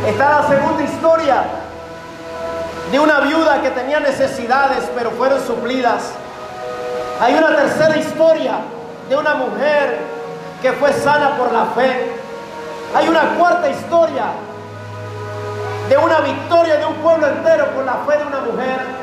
Está 0.07 0.43
la 0.43 0.49
segunda 0.49 0.83
historia 0.85 1.43
de 2.93 3.01
una 3.01 3.21
viuda 3.21 3.63
que 3.63 3.71
tenía 3.71 3.99
necesidades, 3.99 4.89
pero 4.95 5.11
fueron 5.13 5.45
suplidas. 5.45 6.13
Hay 7.21 7.35
una 7.35 7.57
tercera 7.57 7.97
historia 7.97 8.59
de 9.09 9.17
una 9.17 9.35
mujer 9.35 9.99
que 10.61 10.73
fue 10.75 10.93
sana 10.93 11.37
por 11.37 11.53
la 11.53 11.67
fe. 11.75 12.13
Hay 12.95 13.09
una 13.09 13.35
cuarta 13.39 13.69
historia 13.71 14.25
de 15.89 15.97
una 15.97 16.21
victoria 16.21 16.77
de 16.77 16.87
un 16.87 16.95
pueblo 16.95 17.27
entero 17.27 17.67
por 17.75 17.85
la 17.85 17.95
fe 18.07 18.19
de 18.19 18.25
una 18.25 18.41
mujer. 18.41 19.02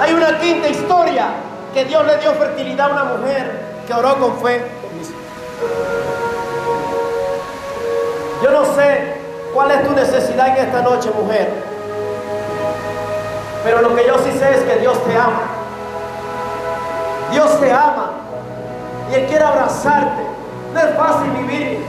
Hay 0.00 0.12
una 0.12 0.38
quinta 0.38 0.68
historia 0.68 1.28
que 1.72 1.84
Dios 1.84 2.06
le 2.06 2.18
dio 2.18 2.32
fertilidad 2.34 2.90
a 2.90 2.92
una 2.92 3.04
mujer 3.04 3.50
que 3.86 3.94
oró 3.94 4.16
con 4.18 4.38
fe. 4.40 4.62
Yo 8.42 8.50
no 8.50 8.64
sé 8.74 9.14
cuál 9.54 9.70
es 9.70 9.86
tu 9.86 9.94
necesidad 9.94 10.48
en 10.48 10.66
esta 10.66 10.82
noche, 10.82 11.10
mujer. 11.10 11.50
Pero 13.64 13.80
lo 13.80 13.96
que 13.96 14.06
yo 14.06 14.18
sí 14.18 14.32
sé 14.38 14.54
es 14.54 14.60
que 14.60 14.78
Dios 14.80 15.02
te 15.04 15.16
ama. 15.16 15.42
Dios 17.32 17.60
te 17.60 17.72
ama. 17.72 18.10
Y 19.10 19.14
Él 19.14 19.26
quiere 19.26 19.44
abrazarte. 19.44 20.22
No 20.74 20.80
es 20.80 20.94
fácil 20.96 21.30
vivir 21.30 21.84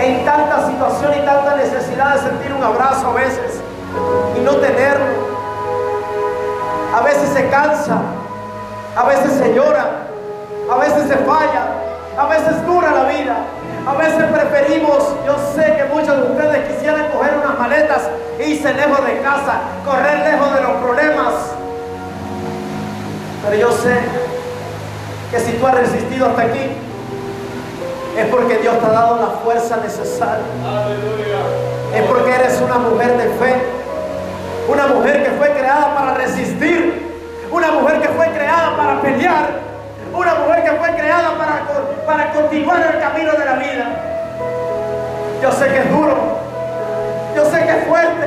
en 0.00 0.24
tanta 0.24 0.66
situación 0.66 1.12
y 1.16 1.24
tanta 1.24 1.56
necesidad 1.56 2.14
de 2.14 2.20
sentir 2.20 2.52
un 2.52 2.62
abrazo 2.62 3.08
a 3.08 3.12
veces 3.14 3.60
y 4.36 4.40
no 4.40 4.56
tenerlo. 4.56 5.33
A 6.94 7.00
veces 7.00 7.28
se 7.30 7.48
cansa, 7.48 7.98
a 8.96 9.04
veces 9.04 9.32
se 9.32 9.52
llora, 9.52 10.06
a 10.70 10.76
veces 10.76 11.08
se 11.08 11.16
falla, 11.16 11.66
a 12.16 12.26
veces 12.26 12.64
dura 12.64 12.92
la 12.92 13.04
vida. 13.04 13.36
A 13.86 13.92
veces 13.94 14.22
preferimos, 14.32 14.96
yo 15.26 15.36
sé 15.54 15.76
que 15.76 15.84
muchos 15.92 16.16
de 16.16 16.22
ustedes 16.22 16.72
quisieran 16.72 17.10
coger 17.10 17.34
unas 17.36 17.58
maletas 17.58 18.08
e 18.38 18.48
irse 18.48 18.72
lejos 18.72 19.04
de 19.04 19.18
casa, 19.18 19.60
correr 19.84 20.20
lejos 20.20 20.54
de 20.54 20.60
los 20.62 20.72
problemas. 20.82 21.34
Pero 23.44 23.56
yo 23.56 23.72
sé 23.72 23.98
que 25.30 25.40
si 25.40 25.52
tú 25.58 25.66
has 25.66 25.74
resistido 25.74 26.28
hasta 26.28 26.42
aquí, 26.42 26.78
es 28.16 28.26
porque 28.30 28.56
Dios 28.58 28.78
te 28.78 28.86
ha 28.86 28.90
dado 28.90 29.16
la 29.16 29.30
fuerza 29.42 29.76
necesaria. 29.78 30.44
Es 31.94 32.02
porque 32.04 32.34
eres 32.34 32.58
una 32.62 32.78
mujer 32.78 33.18
de 33.18 33.24
fe. 33.34 33.73
Una 34.66 34.86
mujer 34.86 35.22
que 35.24 35.30
fue 35.32 35.50
creada 35.50 35.94
para 35.94 36.14
resistir. 36.14 37.02
Una 37.50 37.70
mujer 37.72 38.00
que 38.00 38.08
fue 38.08 38.26
creada 38.30 38.76
para 38.76 39.00
pelear. 39.02 39.60
Una 40.12 40.34
mujer 40.34 40.64
que 40.64 40.70
fue 40.70 40.88
creada 40.94 41.36
para, 41.36 42.06
para 42.06 42.32
continuar 42.32 42.80
el 42.80 43.00
camino 43.00 43.32
de 43.32 43.44
la 43.44 43.54
vida. 43.54 43.86
Yo 45.42 45.52
sé 45.52 45.68
que 45.68 45.78
es 45.78 45.90
duro. 45.90 46.38
Yo 47.36 47.44
sé 47.50 47.62
que 47.64 47.70
es 47.70 47.84
fuerte. 47.86 48.26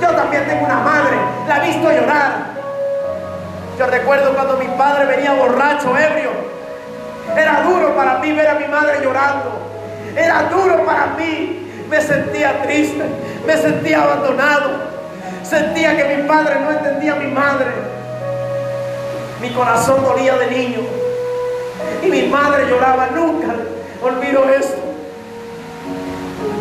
Yo 0.00 0.08
también 0.10 0.46
tengo 0.46 0.64
una 0.64 0.78
madre. 0.78 1.16
La 1.46 1.58
he 1.58 1.68
visto 1.68 1.90
llorar. 1.90 2.54
Yo 3.78 3.86
recuerdo 3.86 4.32
cuando 4.34 4.56
mi 4.56 4.66
padre 4.78 5.04
venía 5.04 5.34
borracho, 5.34 5.96
ebrio. 5.96 6.30
Era 7.36 7.62
duro 7.62 7.94
para 7.94 8.18
mí 8.18 8.32
ver 8.32 8.48
a 8.48 8.54
mi 8.54 8.66
madre 8.68 9.00
llorando. 9.02 9.58
Era 10.16 10.44
duro 10.44 10.84
para 10.86 11.06
mí. 11.18 11.84
Me 11.90 12.00
sentía 12.00 12.62
triste. 12.62 13.04
Me 13.46 13.56
sentía 13.58 14.02
abandonado. 14.02 14.93
Sentía 15.44 15.96
que 15.96 16.16
mi 16.16 16.26
padre 16.26 16.60
no 16.60 16.70
entendía 16.70 17.12
a 17.12 17.16
mi 17.16 17.30
madre. 17.30 17.66
Mi 19.42 19.50
corazón 19.50 20.02
dolía 20.02 20.36
de 20.36 20.50
niño. 20.50 20.80
Y 22.02 22.06
mi 22.06 22.22
madre 22.28 22.66
lloraba. 22.66 23.08
Nunca 23.14 23.54
olvido 24.02 24.44
esto. 24.48 24.80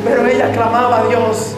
Pero 0.04 0.26
ella 0.28 0.52
clamaba 0.52 1.00
a 1.00 1.04
Dios. 1.06 1.56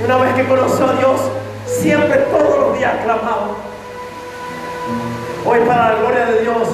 Y 0.00 0.04
una 0.04 0.18
vez 0.18 0.34
que 0.34 0.46
conoció 0.46 0.86
a 0.86 0.92
Dios, 0.94 1.20
siempre 1.66 2.18
todos 2.18 2.58
los 2.58 2.78
días 2.78 2.92
clamaba. 3.02 3.48
Hoy 5.46 5.60
para 5.66 5.94
la 5.94 6.00
gloria 6.00 6.26
de 6.26 6.40
Dios, 6.42 6.68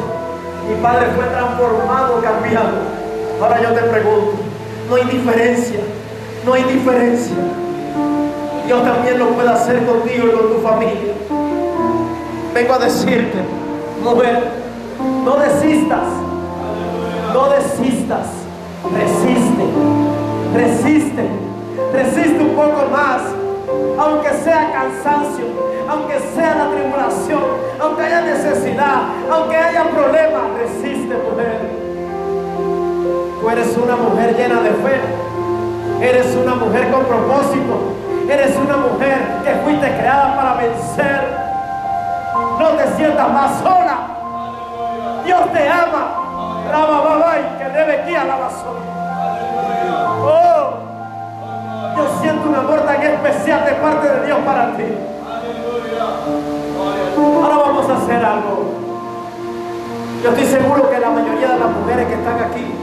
mi 0.68 0.82
padre 0.82 1.06
fue 1.14 1.24
transformado, 1.26 2.20
cambiado. 2.20 2.78
Ahora 3.40 3.62
yo 3.62 3.72
te 3.72 3.82
pregunto, 3.82 4.32
no 4.88 4.96
hay 4.96 5.04
diferencia, 5.04 5.80
no 6.44 6.54
hay 6.54 6.64
diferencia. 6.64 7.36
Dios 8.70 8.84
también 8.84 9.18
lo 9.18 9.30
puede 9.30 9.48
hacer 9.48 9.84
contigo 9.84 10.28
y 10.28 10.30
con 10.30 10.48
tu 10.48 10.60
familia. 10.62 11.14
Vengo 12.54 12.72
a 12.72 12.78
decirte, 12.78 13.38
mujer, 14.00 14.44
no 15.24 15.36
desistas, 15.38 16.06
no 17.34 17.48
desistas, 17.48 18.28
resiste, 18.94 19.64
resiste, 20.54 21.28
resiste 21.92 22.44
un 22.44 22.54
poco 22.54 22.86
más, 22.92 23.22
aunque 23.98 24.28
sea 24.34 24.70
cansancio, 24.72 25.46
aunque 25.88 26.20
sea 26.32 26.54
la 26.54 26.70
tribulación, 26.70 27.42
aunque 27.80 28.02
haya 28.02 28.20
necesidad, 28.20 29.02
aunque 29.32 29.56
haya 29.56 29.82
problemas, 29.90 30.42
resiste, 30.60 31.16
mujer. 31.28 31.58
Tú 33.40 33.50
eres 33.50 33.76
una 33.76 33.96
mujer 33.96 34.36
llena 34.36 34.62
de 34.62 34.70
fe, 34.70 35.00
eres 36.08 36.36
una 36.36 36.54
mujer 36.54 36.88
con 36.92 37.04
propósito, 37.06 37.98
eres 38.32 38.56
una 38.56 38.76
mujer 38.76 39.18
que 39.44 39.54
fuiste 39.64 39.86
creada 39.98 40.36
para 40.36 40.54
vencer. 40.54 41.50
No 42.58 42.68
te 42.70 42.86
sientas 42.96 43.32
más 43.32 43.58
sola. 43.58 43.96
Dios 45.24 45.52
te 45.52 45.68
ama. 45.68 46.16
Rabababay, 46.70 47.58
que 47.58 47.64
debe 47.64 48.00
aquí 48.00 48.14
a 48.14 48.24
la 48.24 48.36
basura. 48.36 48.80
Oh, 50.22 50.70
yo 51.96 52.20
siento 52.20 52.48
un 52.48 52.54
amor 52.54 52.80
tan 52.82 53.02
especial 53.02 53.64
de 53.64 53.72
parte 53.72 54.08
de 54.08 54.26
Dios 54.26 54.38
para 54.46 54.76
ti. 54.76 54.84
Ahora 57.16 57.56
vamos 57.56 57.90
a 57.90 57.96
hacer 57.96 58.24
algo. 58.24 58.74
Yo 60.22 60.30
estoy 60.30 60.46
seguro 60.46 60.88
que 60.90 61.00
la 61.00 61.10
mayoría 61.10 61.48
de 61.48 61.58
las 61.58 61.70
mujeres 61.70 62.06
que 62.06 62.14
están 62.14 62.38
aquí 62.38 62.74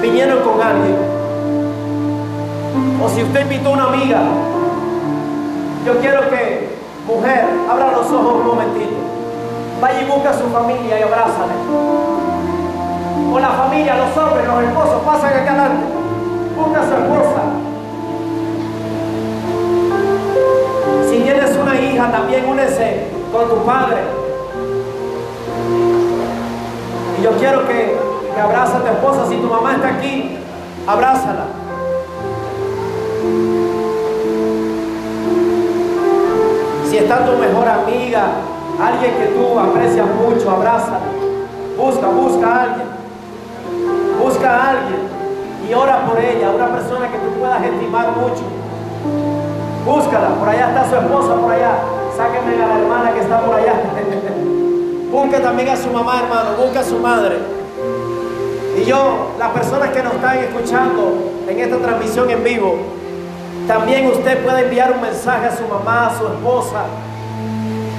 vinieron 0.00 0.42
con 0.42 0.62
alguien. 0.62 1.17
O 3.02 3.08
si 3.08 3.22
usted 3.22 3.42
invitó 3.42 3.70
a 3.70 3.72
una 3.72 3.84
amiga, 3.84 4.20
yo 5.86 5.98
quiero 6.00 6.28
que, 6.28 6.68
mujer, 7.06 7.44
abra 7.70 7.92
los 7.92 8.06
ojos 8.10 8.34
un 8.40 8.46
momentito. 8.46 8.96
Vaya 9.80 10.02
y 10.02 10.10
busca 10.10 10.30
a 10.30 10.34
su 10.34 10.48
familia 10.48 10.98
y 10.98 11.02
abrázale. 11.02 11.54
O 13.32 13.38
la 13.38 13.48
familia, 13.50 13.96
los 13.96 14.16
hombres, 14.16 14.46
los 14.46 14.62
esposos, 14.64 15.02
pasan 15.04 15.30
acá 15.30 15.50
adelante. 15.50 15.86
Busca 16.56 16.80
a 16.80 16.86
su 16.86 16.94
esposa. 16.94 17.42
Si 21.08 21.18
tienes 21.20 21.56
una 21.56 21.80
hija, 21.80 22.10
también 22.10 22.48
únese 22.48 23.06
con 23.32 23.48
tu 23.48 23.64
padre. 23.64 23.98
Y 27.18 27.22
yo 27.22 27.30
quiero 27.38 27.66
que, 27.68 27.96
que 28.34 28.40
abrace 28.40 28.76
a 28.76 28.80
tu 28.80 28.86
esposa. 28.86 29.26
Si 29.28 29.36
tu 29.36 29.46
mamá 29.46 29.74
está 29.74 29.88
aquí, 29.88 30.38
abrázala. 30.86 31.57
Si 36.88 36.96
está 36.96 37.24
tu 37.26 37.32
mejor 37.38 37.68
amiga, 37.68 38.28
alguien 38.80 39.14
que 39.18 39.26
tú 39.26 39.58
aprecias 39.58 40.06
mucho, 40.06 40.50
abrázala. 40.50 41.00
Busca, 41.76 42.06
busca 42.08 42.46
a 42.46 42.62
alguien. 42.62 42.88
Busca 44.22 44.50
a 44.50 44.70
alguien 44.70 45.18
y 45.68 45.74
ora 45.74 46.06
por 46.06 46.18
ella, 46.18 46.50
una 46.50 46.68
persona 46.72 47.08
que 47.10 47.18
tú 47.18 47.38
puedas 47.38 47.62
estimar 47.62 48.12
mucho. 48.12 48.42
Búscala, 49.84 50.28
por 50.38 50.48
allá 50.48 50.68
está 50.68 50.88
su 50.88 50.96
esposa, 50.96 51.34
por 51.34 51.52
allá. 51.52 51.78
Sáquenme 52.16 52.62
a 52.62 52.68
la 52.68 52.78
hermana 52.78 53.12
que 53.12 53.20
está 53.20 53.40
por 53.40 53.54
allá. 53.54 53.74
Busca 55.12 55.40
también 55.42 55.68
a 55.68 55.76
su 55.76 55.90
mamá, 55.90 56.22
hermano, 56.22 56.50
busca 56.62 56.80
a 56.80 56.84
su 56.84 56.98
madre. 56.98 57.38
Y 58.78 58.84
yo, 58.84 59.32
las 59.38 59.50
personas 59.52 59.90
que 59.90 60.02
nos 60.02 60.14
están 60.14 60.38
escuchando 60.38 61.14
en 61.48 61.58
esta 61.58 61.78
transmisión 61.78 62.30
en 62.30 62.44
vivo, 62.44 62.76
también 63.68 64.06
usted 64.06 64.42
puede 64.42 64.62
enviar 64.62 64.92
un 64.92 65.02
mensaje 65.02 65.46
a 65.46 65.54
su 65.54 65.68
mamá, 65.68 66.06
a 66.06 66.18
su 66.18 66.26
esposa, 66.26 66.84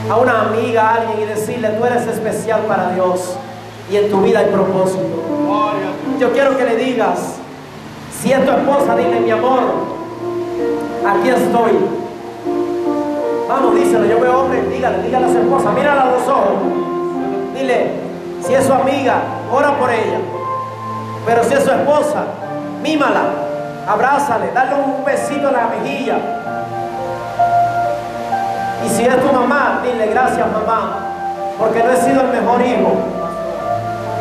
a 0.10 0.16
una 0.18 0.42
amiga, 0.42 0.90
a 0.90 0.96
alguien 0.96 1.22
y 1.22 1.26
decirle, 1.26 1.70
tú 1.70 1.86
eres 1.86 2.08
especial 2.08 2.62
para 2.62 2.92
Dios 2.94 3.36
y 3.92 3.98
en 3.98 4.10
tu 4.10 4.20
vida 4.22 4.40
hay 4.40 4.48
propósito. 4.48 5.06
Yo 6.20 6.34
quiero 6.34 6.58
que 6.58 6.66
le 6.66 6.76
digas, 6.76 7.36
si 8.20 8.34
es 8.34 8.44
tu 8.44 8.52
esposa, 8.52 8.96
dile, 8.96 9.20
mi 9.20 9.30
amor, 9.30 9.60
aquí 11.08 11.30
estoy. 11.30 11.72
Vamos, 13.48 13.76
díselo, 13.76 14.06
yo 14.06 14.20
veo 14.20 14.40
hombre, 14.40 14.64
dígale, 14.64 15.04
dígale 15.04 15.28
a 15.28 15.30
su 15.30 15.38
esposa, 15.38 15.72
mírala 15.72 16.02
a 16.02 16.12
los 16.12 16.28
ojos. 16.28 16.54
Dile, 17.54 17.92
si 18.42 18.56
es 18.56 18.66
su 18.66 18.74
amiga, 18.74 19.22
ora 19.52 19.78
por 19.78 19.92
ella. 19.92 20.20
Pero 21.28 21.44
si 21.44 21.54
es 21.54 21.64
su 21.64 21.70
esposa, 21.70 22.26
mímala, 22.82 23.39
abrázale, 23.90 24.52
dale 24.54 24.76
un 24.76 25.04
besito 25.04 25.48
en 25.48 25.54
la 25.54 25.68
mejilla. 25.68 26.18
Y 28.86 28.90
si 28.90 29.04
es 29.04 29.22
tu 29.22 29.34
mamá, 29.34 29.82
dile 29.84 30.08
gracias 30.08 30.46
mamá, 30.52 30.98
porque 31.58 31.84
no 31.84 31.92
he 31.92 31.98
sido 31.98 32.22
el 32.22 32.28
mejor 32.28 32.62
hijo. 32.62 32.94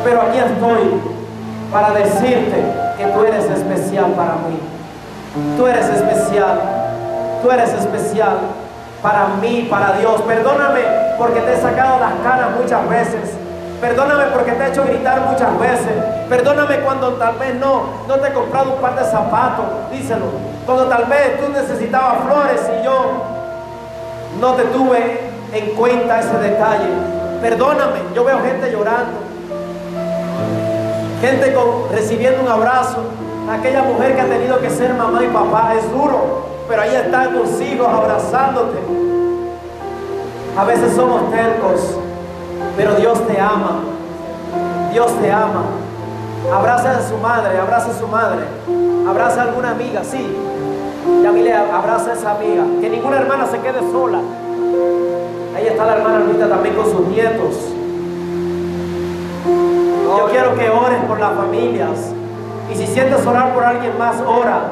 Pero 0.05 0.23
aquí 0.23 0.39
estoy 0.39 1.01
para 1.71 1.91
decirte 1.91 2.65
que 2.97 3.05
tú 3.07 3.25
eres 3.25 3.45
especial 3.45 4.07
para 4.13 4.33
mí. 4.33 4.59
Tú 5.57 5.67
eres 5.67 5.87
especial. 5.87 6.61
Tú 7.43 7.51
eres 7.51 7.73
especial 7.75 8.39
para 9.03 9.29
mí, 9.41 9.69
para 9.71 9.93
Dios. 9.99 10.23
Perdóname 10.23 10.81
porque 11.19 11.41
te 11.41 11.53
he 11.53 11.57
sacado 11.61 12.01
las 12.01 12.15
caras 12.25 12.49
muchas 12.59 12.89
veces. 12.89 13.37
Perdóname 13.81 14.25
porque 14.35 14.53
te 14.53 14.65
he 14.65 14.69
hecho 14.69 14.85
gritar 14.85 15.21
muchas 15.21 15.59
veces. 15.59 15.93
Perdóname 16.29 16.81
cuando 16.81 17.13
tal 17.13 17.37
vez 17.37 17.55
no, 17.55 17.83
no 18.09 18.15
te 18.17 18.29
he 18.29 18.33
comprado 18.33 18.75
un 18.75 18.81
par 18.81 18.97
de 18.97 19.05
zapatos. 19.05 19.67
Díselo. 19.93 20.27
Cuando 20.67 20.87
tal 20.87 21.05
vez 21.05 21.41
tú 21.41 21.53
necesitabas 21.53 22.25
flores 22.25 22.61
y 22.81 22.85
yo 22.85 23.13
no 24.41 24.55
te 24.55 24.65
tuve 24.65 25.21
en 25.53 25.75
cuenta 25.75 26.21
ese 26.21 26.39
detalle. 26.39 26.89
Perdóname. 27.41 28.01
Yo 28.15 28.25
veo 28.25 28.41
gente 28.41 28.73
llorando. 28.73 29.13
Gente 31.21 31.53
con, 31.53 31.93
recibiendo 31.93 32.43
un 32.43 32.49
abrazo. 32.49 32.99
Aquella 33.51 33.83
mujer 33.83 34.15
que 34.15 34.21
ha 34.21 34.27
tenido 34.27 34.61
que 34.61 34.71
ser 34.71 34.93
mamá 34.93 35.25
y 35.25 35.29
papá 35.29 35.73
es 35.75 35.91
duro, 35.91 36.45
pero 36.69 36.83
ahí 36.83 36.95
están 36.95 37.33
tus 37.33 37.61
hijos 37.61 37.89
abrazándote. 37.89 38.79
A 40.57 40.65
veces 40.65 40.95
somos 40.95 41.31
tercos, 41.31 41.97
pero 42.79 42.95
Dios 42.95 43.27
te 43.27 43.41
ama. 43.41 43.81
Dios 44.93 45.13
te 45.21 45.33
ama. 45.33 45.65
Abraza 46.55 46.93
a 46.93 47.03
su 47.03 47.17
madre, 47.17 47.59
abraza 47.59 47.91
a 47.91 47.99
su 47.99 48.07
madre. 48.07 48.45
Abraza 49.07 49.41
a 49.41 49.45
alguna 49.47 49.73
amiga, 49.73 50.03
sí. 50.05 50.25
le 51.35 51.53
abraza 51.55 52.13
a 52.13 52.15
esa 52.15 52.31
amiga. 52.37 52.63
Que 52.81 52.89
ninguna 52.89 53.17
hermana 53.17 53.47
se 53.47 53.59
quede 53.59 53.81
sola. 53.91 54.21
Ahí 55.57 55.67
está 55.67 55.87
la 55.87 55.97
hermana 55.97 56.21
Luita 56.21 56.49
también 56.49 56.77
con 56.77 56.85
sus 56.85 57.05
nietos. 57.09 57.57
Yo 60.05 60.29
quiero 60.31 60.55
que 60.55 60.71
ores 60.71 60.99
por 61.09 61.19
las 61.19 61.35
familias. 61.35 62.13
Y 62.73 62.77
si 62.77 62.87
sientes 62.87 63.27
orar 63.27 63.55
por 63.55 63.65
alguien 63.65 63.99
más, 63.99 64.23
ora. 64.25 64.71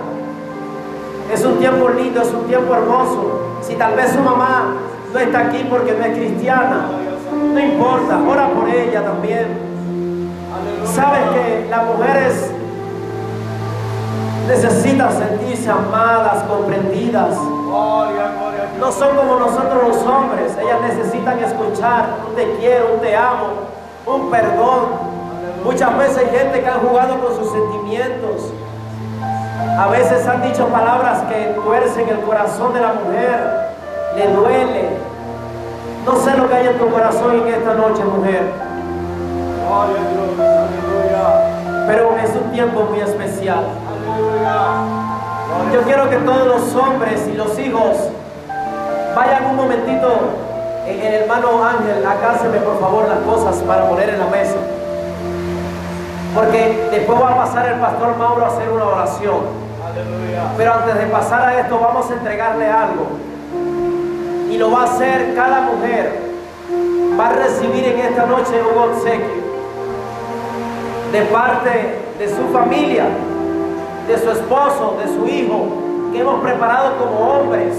Es 1.34 1.44
un 1.44 1.59
tiempo 1.59 1.88
lindo, 1.88 2.22
es 2.22 2.32
un 2.32 2.44
tiempo 2.44 2.72
hermoso. 2.72 3.40
Si 3.62 3.74
tal 3.74 3.96
vez 3.96 4.12
su 4.12 4.20
mamá 4.20 4.76
no 5.12 5.18
está 5.18 5.40
aquí 5.40 5.66
porque 5.68 5.92
no 5.92 6.04
es 6.04 6.16
cristiana, 6.16 6.86
no 7.37 7.61
importa, 7.61 8.18
ora 8.28 8.49
por 8.51 8.68
ella 8.68 9.03
también. 9.03 9.47
Sabes 10.84 11.20
que 11.30 11.66
las 11.70 11.84
mujeres 11.84 12.51
necesitan 14.49 15.12
sentirse 15.12 15.70
amadas, 15.70 16.45
comprendidas. 16.45 17.37
No 18.78 18.93
son 18.93 19.16
como 19.16 19.37
nosotros 19.39 19.89
los 19.89 19.97
hombres, 20.07 20.53
ellas 20.62 20.80
necesitan 20.82 21.39
escuchar 21.39 22.07
un 22.28 22.34
te 22.34 22.57
quiero, 22.59 22.95
un 22.95 23.01
te 23.01 23.16
amo, 23.16 23.49
un 24.07 24.30
perdón, 24.30 25.16
Muchas 25.66 25.99
veces 25.99 26.18
hay 26.18 26.39
gente 26.39 26.61
que 26.61 26.68
ha 26.68 26.78
jugado 26.78 27.18
con 27.20 27.34
sus 27.34 27.51
sentimientos. 27.51 28.53
A 29.76 29.89
veces 29.89 30.24
han 30.28 30.41
dicho 30.41 30.68
palabras 30.68 31.22
que 31.22 31.59
tuercen 31.61 32.09
el 32.09 32.20
corazón 32.20 32.72
de 32.72 32.80
la 32.80 32.93
mujer. 32.93 33.74
Le 34.14 34.28
duele. 34.28 35.05
No 36.07 36.14
sé 36.20 36.36
lo 36.36 36.48
que 36.48 36.54
hay 36.54 36.68
en 36.68 36.78
tu 36.78 36.88
corazón 36.88 37.34
en 37.34 37.48
esta 37.48 37.74
noche, 37.74 38.04
mujer. 38.04 38.42
Pero 41.88 42.16
es 42.16 42.30
un 42.30 42.52
tiempo 42.52 42.82
muy 42.84 43.00
especial. 43.00 43.64
Yo 45.72 45.82
quiero 45.82 46.09
que 46.09 46.16
todos 46.18 46.46
los 46.46 46.74
hombres 46.76 47.26
y 47.26 47.36
los 47.36 47.59
hijos 47.59 47.96
vayan 49.16 49.46
un 49.46 49.57
momentito. 49.57 50.09
El 50.86 51.14
hermano 51.14 51.64
Ángel, 51.64 52.07
acá 52.07 52.38
se 52.40 52.48
me 52.50 52.59
por 52.59 52.78
favor 52.78 53.09
las 53.09 53.18
cosas 53.18 53.57
para 53.64 53.88
poner 53.88 54.11
en 54.11 54.20
la 54.20 54.26
mesa. 54.26 54.59
Porque 56.36 56.88
después 56.92 57.20
va 57.20 57.30
a 57.30 57.36
pasar 57.36 57.66
el 57.66 57.80
pastor 57.80 58.16
Mauro 58.16 58.44
a 58.44 58.48
hacer 58.48 58.68
una 58.70 58.84
oración. 58.84 59.40
Pero 60.57 60.72
antes 60.72 60.98
de 60.98 61.07
pasar 61.07 61.48
a 61.48 61.59
esto 61.59 61.80
vamos 61.80 62.09
a 62.09 62.14
entregarle 62.14 62.70
algo. 62.70 63.07
Y 64.51 64.59
lo 64.59 64.70
va 64.70 64.82
a 64.82 64.84
hacer 64.84 65.34
cada 65.34 65.62
mujer. 65.62 66.20
Va 67.18 67.28
a 67.28 67.32
recibir 67.32 67.84
en 67.84 67.99
esta 68.01 68.26
noche 68.26 68.53
un 68.72 68.78
obsequio. 68.78 69.47
De 71.12 71.22
parte 71.22 71.99
de 72.18 72.28
su 72.28 72.49
familia, 72.53 73.07
de 74.07 74.18
su 74.18 74.30
esposo, 74.30 74.97
de 75.03 75.09
su 75.09 75.26
hijo, 75.26 75.68
que 76.12 76.20
hemos 76.20 76.40
preparado 76.42 76.97
como 76.99 77.18
hombres 77.18 77.74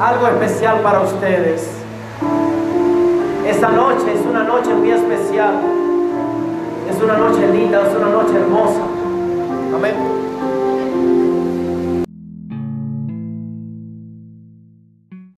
algo 0.00 0.26
especial 0.26 0.80
para 0.80 1.00
ustedes. 1.00 1.68
Esta 3.46 3.68
noche 3.68 4.12
es 4.14 4.26
una 4.26 4.42
noche 4.44 4.74
muy 4.74 4.90
especial. 4.90 5.54
Es 6.90 7.02
una 7.02 7.16
noche 7.16 7.46
linda, 7.48 7.82
es 7.82 7.96
una 7.96 8.08
noche 8.08 8.36
hermosa. 8.36 8.80
Amén. 9.74 9.94